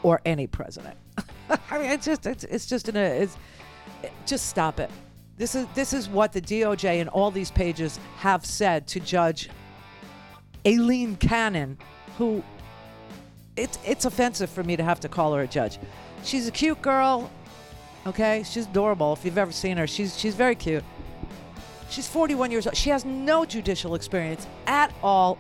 [0.01, 0.97] or any president.
[1.70, 3.38] I mean, it's just, it's, it's just, an, it's,
[4.26, 4.89] just stop it.
[5.38, 9.49] This is this is what the DOJ and all these pages have said to Judge
[10.66, 11.78] Aileen Cannon,
[12.18, 12.43] who
[13.55, 15.80] it's it's offensive for me to have to call her a judge.
[16.24, 17.30] She's a cute girl,
[18.07, 18.43] okay?
[18.43, 19.14] She's adorable.
[19.14, 20.84] If you've ever seen her, she's she's very cute.
[21.89, 22.76] She's 41 years old.
[22.76, 25.38] She has no judicial experience at all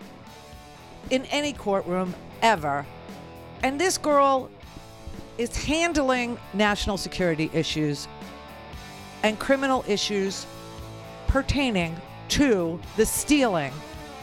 [1.09, 2.85] in any courtroom ever.
[3.63, 4.49] And this girl
[5.37, 8.07] is handling national security issues
[9.23, 10.45] and criminal issues
[11.27, 11.95] pertaining
[12.29, 13.73] to the stealing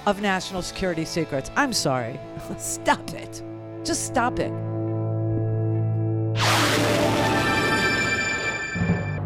[0.06, 1.50] of national security secrets.
[1.56, 2.18] I'm sorry.
[2.58, 3.42] Stop it.
[3.84, 4.52] Just stop it.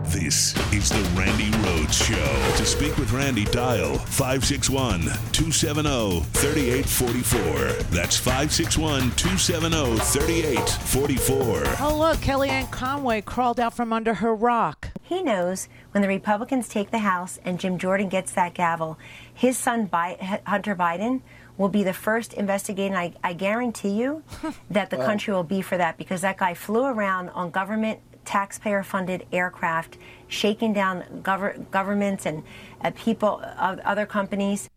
[0.04, 1.50] This is the Randi
[1.84, 2.54] Rhodes Show.
[2.56, 7.82] To speak with Randi, dial 561 270 3844.
[7.94, 11.86] That's 561 270 3844.
[11.86, 14.88] Oh, look, Kellyanne Conway crawled out from under her rock.
[15.02, 18.98] He knows when the Republicans take the House and Jim Jordan gets that gavel,
[19.34, 21.20] his son Bi- Hunter Biden
[21.58, 22.96] will be the first investigating.
[22.96, 24.22] I, I guarantee you
[24.70, 25.06] that the Wow.
[25.06, 29.98] country will be for that because that guy flew around on government taxpayer funded aircraft,
[30.28, 32.42] shaking down gover- governments and
[32.80, 34.68] uh, people, uh, other companies.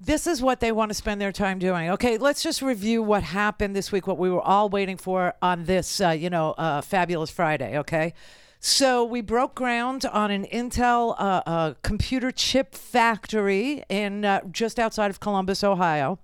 [0.00, 1.90] This is what they want to spend their time doing.
[1.90, 5.64] Okay, let's just review what happened this week, what we were all waiting for on
[5.64, 7.78] this, uh, you know, uh, fabulous Friday.
[7.78, 8.12] Okay.
[8.60, 15.20] So we broke ground on an Intel uh, computer chip factory in just outside of
[15.20, 16.18] Columbus, Ohio.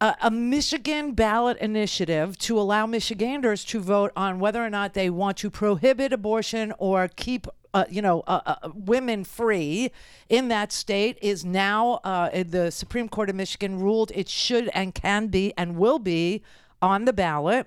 [0.00, 5.10] Uh, a Michigan ballot initiative to allow Michiganders to vote on whether or not they
[5.10, 9.90] want to prohibit abortion or keep, uh, you know, uh, uh, women free
[10.30, 14.94] in that state is now uh, the Supreme Court of Michigan ruled it should and
[14.94, 16.42] can be and will be
[16.80, 17.66] on the ballot.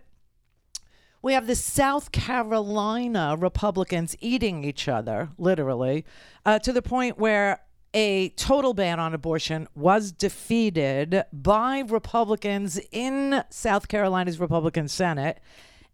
[1.22, 6.04] We have the South Carolina Republicans eating each other, literally,
[6.48, 7.62] uh, to the point where
[7.94, 15.40] a total ban on abortion was defeated by Republicans in South Carolina's Republican Senate.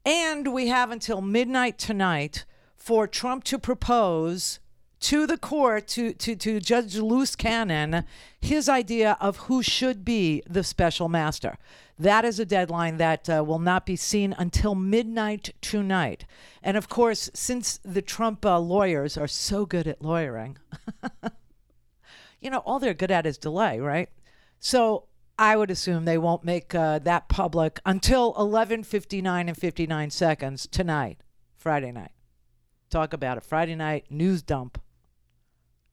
[0.06, 2.46] And we have until midnight tonight
[2.78, 4.60] for Trump to propose
[5.02, 8.04] to the court, to, to, to Judge Luce Cannon,
[8.40, 11.58] his idea of who should be the special master.
[11.98, 16.26] That is a deadline that uh, will not be seen until midnight tonight.
[16.64, 20.58] And of course, since the Trump uh, lawyers are so good at lawyering,
[22.42, 24.10] you know, all they're good at is delay, right?
[24.60, 25.06] So
[25.38, 31.20] I would assume they won't make uh, that public until 11:59 and 59 seconds tonight,
[31.56, 32.12] Friday night.
[32.90, 33.44] Talk about it.
[33.44, 34.82] Friday night news dump.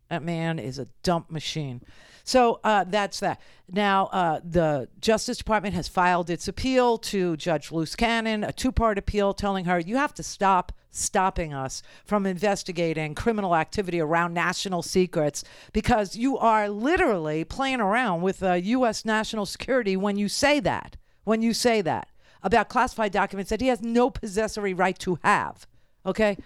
[0.09, 1.83] That man is a dump machine.
[2.25, 3.41] So uh, that's that.
[3.71, 8.73] Now, uh, the Justice Department has filed its appeal to Judge Luce Cannon, a two
[8.73, 14.35] part appeal telling her you have to stop stopping us from investigating criminal activity around
[14.35, 19.05] national secrets because you are literally playing around with uh, U.S.
[19.05, 20.97] national security when you say that.
[21.25, 22.09] When you say that
[22.43, 25.67] about classified documents that he has no possessory right to have.
[26.07, 26.37] Okay?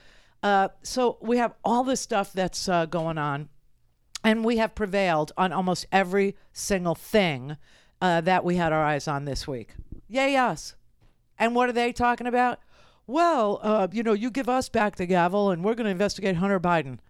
[0.42, 3.50] Uh, so we have all this stuff that's uh, going on,
[4.24, 7.56] and we have prevailed on almost every single thing
[8.00, 9.74] uh, that we had our eyes on this week.
[10.08, 10.74] Yay, us.
[11.38, 12.58] And what are they talking about?
[13.10, 16.36] Well, uh, you know, you give us back the gavel, and we're going to investigate
[16.36, 17.00] Hunter Biden.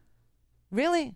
[0.70, 1.14] Really?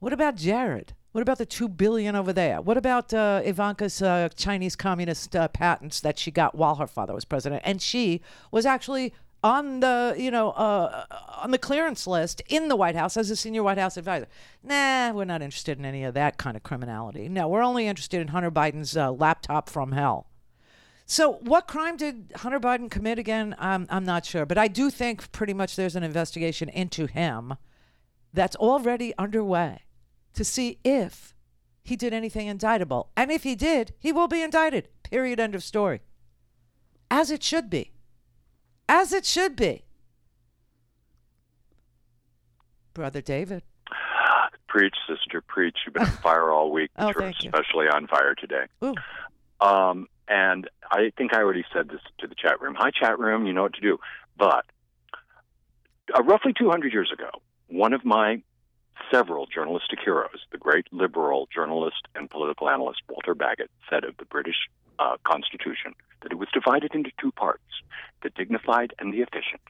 [0.00, 0.94] What about Jared?
[1.12, 2.60] What about the two billion over there?
[2.60, 7.14] What about uh, Ivanka's uh, Chinese communist uh, patents that she got while her father
[7.14, 9.14] was president, and she was actually
[9.44, 11.04] on the you know uh,
[11.36, 14.26] on the clearance list in the White House as a senior White House advisor.
[14.64, 17.28] Nah, we're not interested in any of that kind of criminality.
[17.28, 20.26] No, we're only interested in Hunter Biden's uh, laptop from hell.
[21.10, 23.56] So, what crime did Hunter Biden commit again?
[23.58, 27.54] Um, I'm not sure, but I do think pretty much there's an investigation into him
[28.34, 29.80] that's already underway
[30.34, 31.34] to see if
[31.82, 33.10] he did anything indictable.
[33.16, 34.88] And if he did, he will be indicted.
[35.02, 35.40] Period.
[35.40, 36.02] End of story.
[37.10, 37.92] As it should be.
[38.86, 39.86] As it should be.
[42.92, 43.62] Brother David.
[44.68, 45.78] Preach, sister, preach.
[45.86, 46.90] You've been on fire all week.
[46.98, 47.48] Oh, thank you.
[47.48, 48.66] especially on fire today.
[48.84, 48.94] Ooh.
[49.66, 52.74] Um, and I think I already said this to the chat room.
[52.78, 53.46] Hi, chat room.
[53.46, 53.98] You know what to do.
[54.36, 54.64] But
[56.16, 57.30] uh, roughly 200 years ago,
[57.68, 58.42] one of my
[59.10, 64.24] several journalistic heroes, the great liberal journalist and political analyst Walter Bagehot, said of the
[64.24, 64.56] British
[64.98, 67.62] uh, Constitution that it was divided into two parts
[68.22, 69.60] the dignified and the efficient.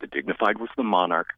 [0.00, 1.28] The dignified was the monarch,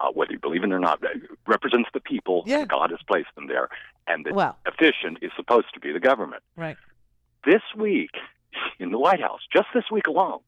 [0.00, 1.12] uh, whether you believe in it or not, that
[1.46, 2.42] represents the people.
[2.46, 2.64] Yeah.
[2.64, 3.68] God has placed them there.
[4.06, 4.56] And the Well.
[4.66, 6.42] efficient is supposed to be the government.
[6.56, 6.76] Right.
[7.44, 8.10] This week
[8.78, 10.40] in the White House, just this week alone,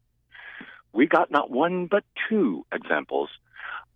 [0.93, 3.31] we got not one but two examples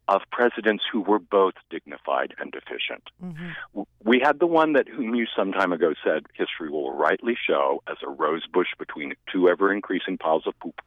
[0.09, 3.03] of presidents who were both dignified and efficient.
[3.23, 3.83] Mm-hmm.
[4.05, 7.83] We had the one that whom you some time ago said history will rightly show
[7.89, 10.81] as a rose bush between two ever increasing piles of poop.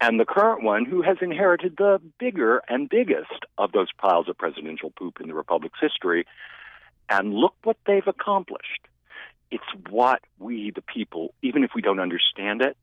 [0.00, 4.38] And the current one who has inherited the bigger and biggest of those piles of
[4.38, 6.24] presidential poop in the Republic's history.
[7.08, 8.86] And look what they've accomplished.
[9.50, 12.76] It's what we, the people, even if we don't understand it,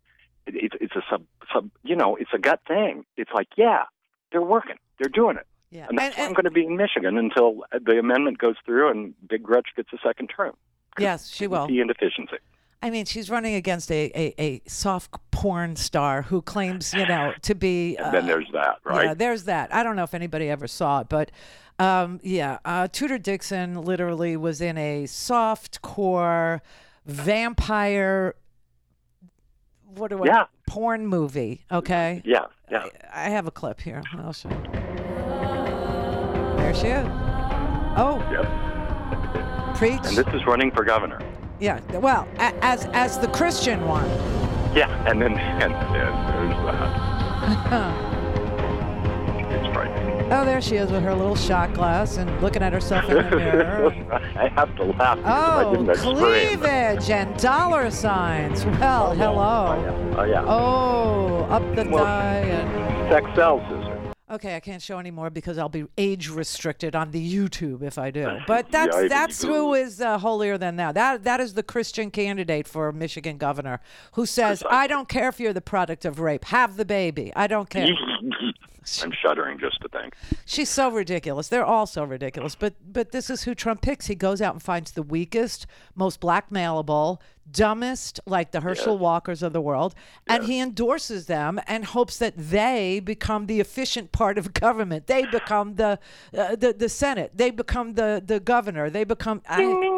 [0.45, 1.23] it it's, it's a sub,
[1.53, 3.05] sub, you know, it's a gut thing.
[3.17, 3.83] It's like, yeah,
[4.31, 5.47] they're working, they're doing it.
[5.71, 5.87] Yeah.
[5.89, 9.13] And that's why I'm going to be in Michigan until the amendment goes through and
[9.27, 10.55] Big Gretch gets a second term.
[10.97, 11.67] Yes, she will.
[11.67, 12.37] The inefficiency.
[12.85, 17.33] I mean, she's running against a, a, a soft porn star who claims, you know,
[17.41, 17.97] to be.
[18.05, 19.05] And then there's that, right?
[19.05, 19.73] Yeah, there's that.
[19.73, 21.31] I don't know if anybody ever saw it, but
[21.79, 26.61] um, yeah, uh, Tudor Dixon literally was in a soft core
[27.07, 28.35] vampire.
[29.95, 30.27] What do I?
[30.27, 30.45] Yeah.
[30.67, 31.65] Porn movie.
[31.71, 32.21] Okay.
[32.23, 32.85] Yeah, yeah.
[33.11, 34.03] I have a clip here.
[34.13, 34.61] I'll show you.
[36.57, 37.07] There she is.
[37.97, 38.23] Oh.
[38.31, 39.75] Yep.
[39.75, 40.01] Preach.
[40.05, 41.19] And this is running for governor.
[41.59, 41.79] Yeah.
[41.99, 44.05] Well, a- as as the Christian one.
[44.75, 48.11] Yeah, and then and, and there's that.
[49.47, 50.33] It's frightening.
[50.33, 53.35] Oh, there she is with her little shot glass and looking at herself in the
[53.37, 53.93] mirror.
[54.35, 58.65] I have to laugh Oh, cleavage and dollar signs.
[58.65, 60.13] Well, oh, hello.
[60.15, 60.43] Oh, oh yeah.
[60.45, 63.09] Oh, up the Well, thigh and.
[63.13, 63.61] Sex sells.
[64.35, 68.11] Okay, I can't show anymore because I'll be age restricted on the YouTube if I
[68.11, 68.37] do.
[68.47, 70.91] But that's Yeah, that's who is uh, holier than thou.
[70.91, 73.79] That that is the Christian candidate for Michigan governor
[74.13, 76.45] who says, "I don't care if you're the product of rape.
[76.45, 77.31] Have the baby.
[77.35, 77.87] I don't care."
[79.01, 80.13] I'm shuddering just to think.
[80.45, 81.47] She's so ridiculous.
[81.47, 82.55] They're all so ridiculous.
[82.55, 84.07] But but this is who Trump picks.
[84.07, 87.19] He goes out and finds the weakest, most blackmailable,
[87.49, 89.95] dumbest, like the Herschel Walkers of the world,
[90.27, 95.07] and he endorses them and hopes that they become the efficient part of government.
[95.07, 95.99] They become the
[96.37, 97.31] uh, the the Senate.
[97.35, 98.89] They become the the governor.
[98.89, 99.41] They become.
[99.47, 99.91] I-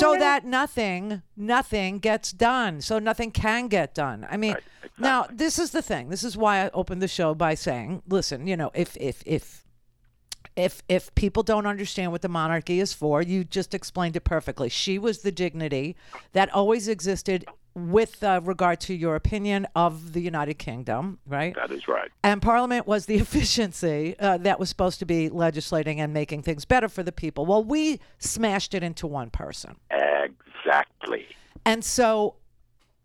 [0.00, 2.80] so that nothing, nothing gets done.
[2.80, 4.26] So nothing can get done.
[4.28, 4.56] I mean,
[4.98, 6.08] now this is the thing.
[6.08, 9.64] This is why I opened the show by saying, listen, you know, if if if
[10.56, 14.68] if if people don't understand what the monarchy is for, you just explained it perfectly.
[14.68, 15.96] She was the dignity
[16.32, 17.44] that always existed
[17.74, 21.54] with uh, regard to your opinion of the United Kingdom, right?
[21.54, 22.10] That is right.
[22.24, 26.64] And Parliament was the efficiency uh, that was supposed to be legislating and making things
[26.64, 27.46] better for the people.
[27.46, 29.76] Well, we smashed it into one person.
[30.60, 31.26] Exactly.
[31.64, 32.36] And so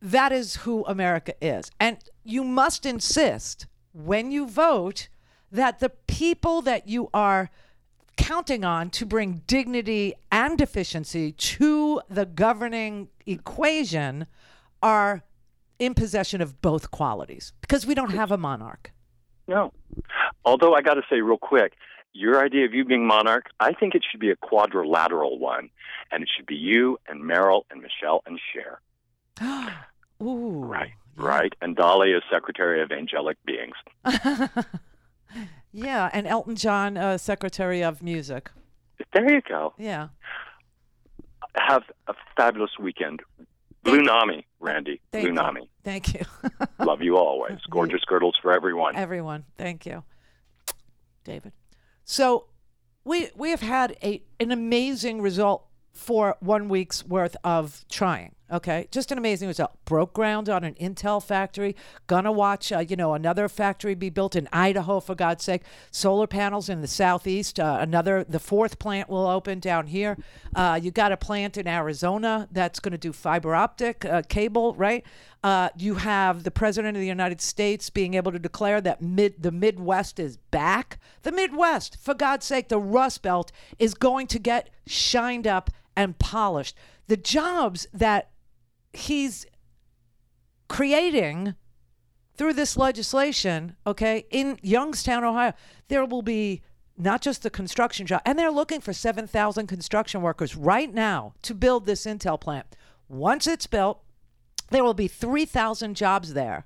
[0.01, 1.71] that is who America is.
[1.79, 5.07] And you must insist when you vote
[5.51, 7.49] that the people that you are
[8.17, 14.25] counting on to bring dignity and efficiency to the governing equation
[14.81, 15.23] are
[15.79, 18.91] in possession of both qualities because we don't have a monarch.
[19.47, 19.73] No.
[20.43, 21.73] Although I got to say real quick,
[22.13, 25.69] your idea of you being monarch, I think it should be a quadrilateral one,
[26.11, 28.79] and it should be you and Meryl and Michelle and Cher.
[30.23, 30.63] Ooh.
[30.63, 30.91] Right.
[31.17, 31.53] Right.
[31.61, 33.75] And Dolly is Secretary of Angelic Beings.
[35.71, 38.49] Yeah, and Elton John, uh, Secretary of Music.
[39.13, 39.73] There you go.
[39.77, 40.09] Yeah.
[41.55, 43.21] Have a fabulous weekend.
[43.83, 44.99] Blue Nami, Randi.
[45.11, 45.35] Thank Blue you.
[45.35, 45.69] Nami.
[45.83, 46.21] Thank you.
[46.79, 47.59] Love you always.
[47.69, 48.95] Gorgeous girdles for everyone.
[48.95, 50.03] Everyone, thank you,
[51.23, 51.53] David.
[52.03, 52.47] So,
[53.03, 58.35] we we have had a an amazing result for one week's worth of trying.
[58.51, 59.71] Okay, just an amazing result.
[59.85, 61.75] Broke ground on an Intel factory.
[62.05, 65.63] Gonna watch, uh, you know, another factory be built in Idaho for God's sake.
[65.89, 67.59] Solar panels in the southeast.
[67.59, 70.15] Uh, another, the fourth plant will open down here.
[70.55, 74.75] Uh, you got a plant in Arizona that's going to do fiber optic uh, cable,
[74.75, 75.03] right?
[75.43, 79.41] Uh, you have the president of the United States being able to declare that mid
[79.41, 80.99] the Midwest is back.
[81.23, 86.19] The Midwest, for God's sake, the Rust Belt is going to get shined up and
[86.19, 86.75] polished.
[87.07, 88.29] The jobs that
[88.95, 89.45] he's
[90.67, 91.55] creating
[92.35, 95.53] through this legislation, okay, in Youngstown, Ohio,
[95.87, 96.61] there will be
[96.97, 101.53] not just the construction job, and they're looking for 7,000 construction workers right now to
[101.53, 102.75] build this Intel plant.
[103.07, 104.01] Once it's built,
[104.71, 106.65] there will be 3,000 jobs there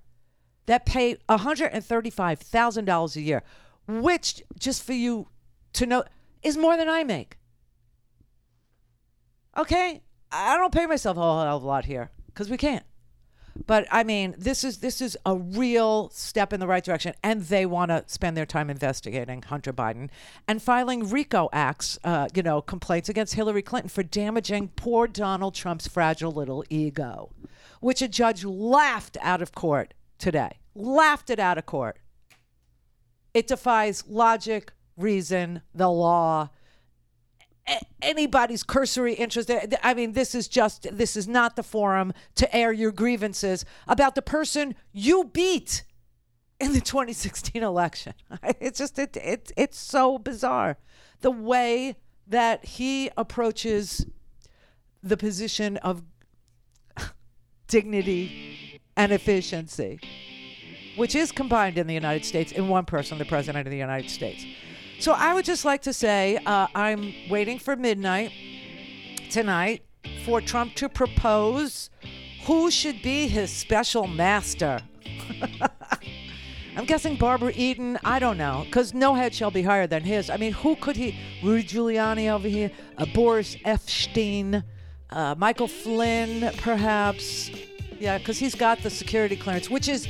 [0.65, 3.43] that pay $135,000 a year,
[3.87, 5.27] which, just for you
[5.73, 6.03] to know,
[6.43, 7.37] is more than I make.
[9.57, 10.03] Okay?
[10.31, 12.85] I don't pay myself a whole hell of a lot here because we can't.
[13.67, 17.41] But I mean, this is this is a real step in the right direction, and
[17.41, 20.09] they want to spend their time investigating Hunter Biden
[20.47, 25.53] and filing RICO acts, uh, you know, complaints against Hillary Clinton for damaging poor Donald
[25.53, 27.33] Trump's fragile little ego,
[27.81, 30.59] which a judge laughed out of court today.
[30.73, 31.97] Laughed it out of court.
[33.33, 36.51] It defies logic, reason, the law,
[38.01, 39.51] anybody's cursory interest.
[39.83, 44.15] I mean, this is just, this is not the forum to air your grievances about
[44.15, 45.83] the person you beat
[46.59, 48.13] in the 2016 election.
[48.59, 50.77] It's just, it, it, it's so bizarre.
[51.21, 51.95] The way
[52.27, 54.05] that he approaches
[55.01, 56.03] the position of
[57.67, 59.99] dignity and efficiency,
[60.97, 64.09] which is combined in the United States in one person, the President of the United
[64.09, 64.45] States.
[64.99, 68.33] So I would just like to say uh, I'm waiting for midnight
[69.31, 69.81] tonight
[70.25, 71.89] for Trump to propose
[72.45, 74.81] who should be his special master.
[76.75, 77.97] I'm guessing Barbara Eden.
[78.03, 80.29] I don't know, because no head shall be higher than his.
[80.29, 81.17] I mean, who could he?
[81.43, 84.63] Rudy Giuliani over here, uh, Boris Epshteyn,
[85.11, 87.51] uh, Michael Flynn, perhaps.
[87.99, 90.07] Yeah, because he's got the security clearance, which is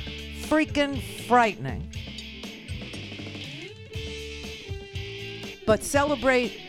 [0.48, 1.92] freaking frightening.
[5.70, 6.60] But celebrate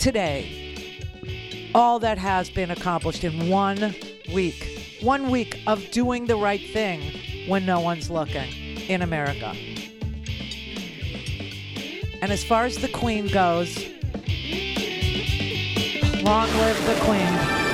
[0.00, 3.94] today all that has been accomplished in one
[4.34, 4.98] week.
[5.02, 8.50] One week of doing the right thing when no one's looking
[8.88, 9.54] in America.
[12.20, 13.86] And as far as the Queen goes,
[16.24, 17.71] long live the Queen.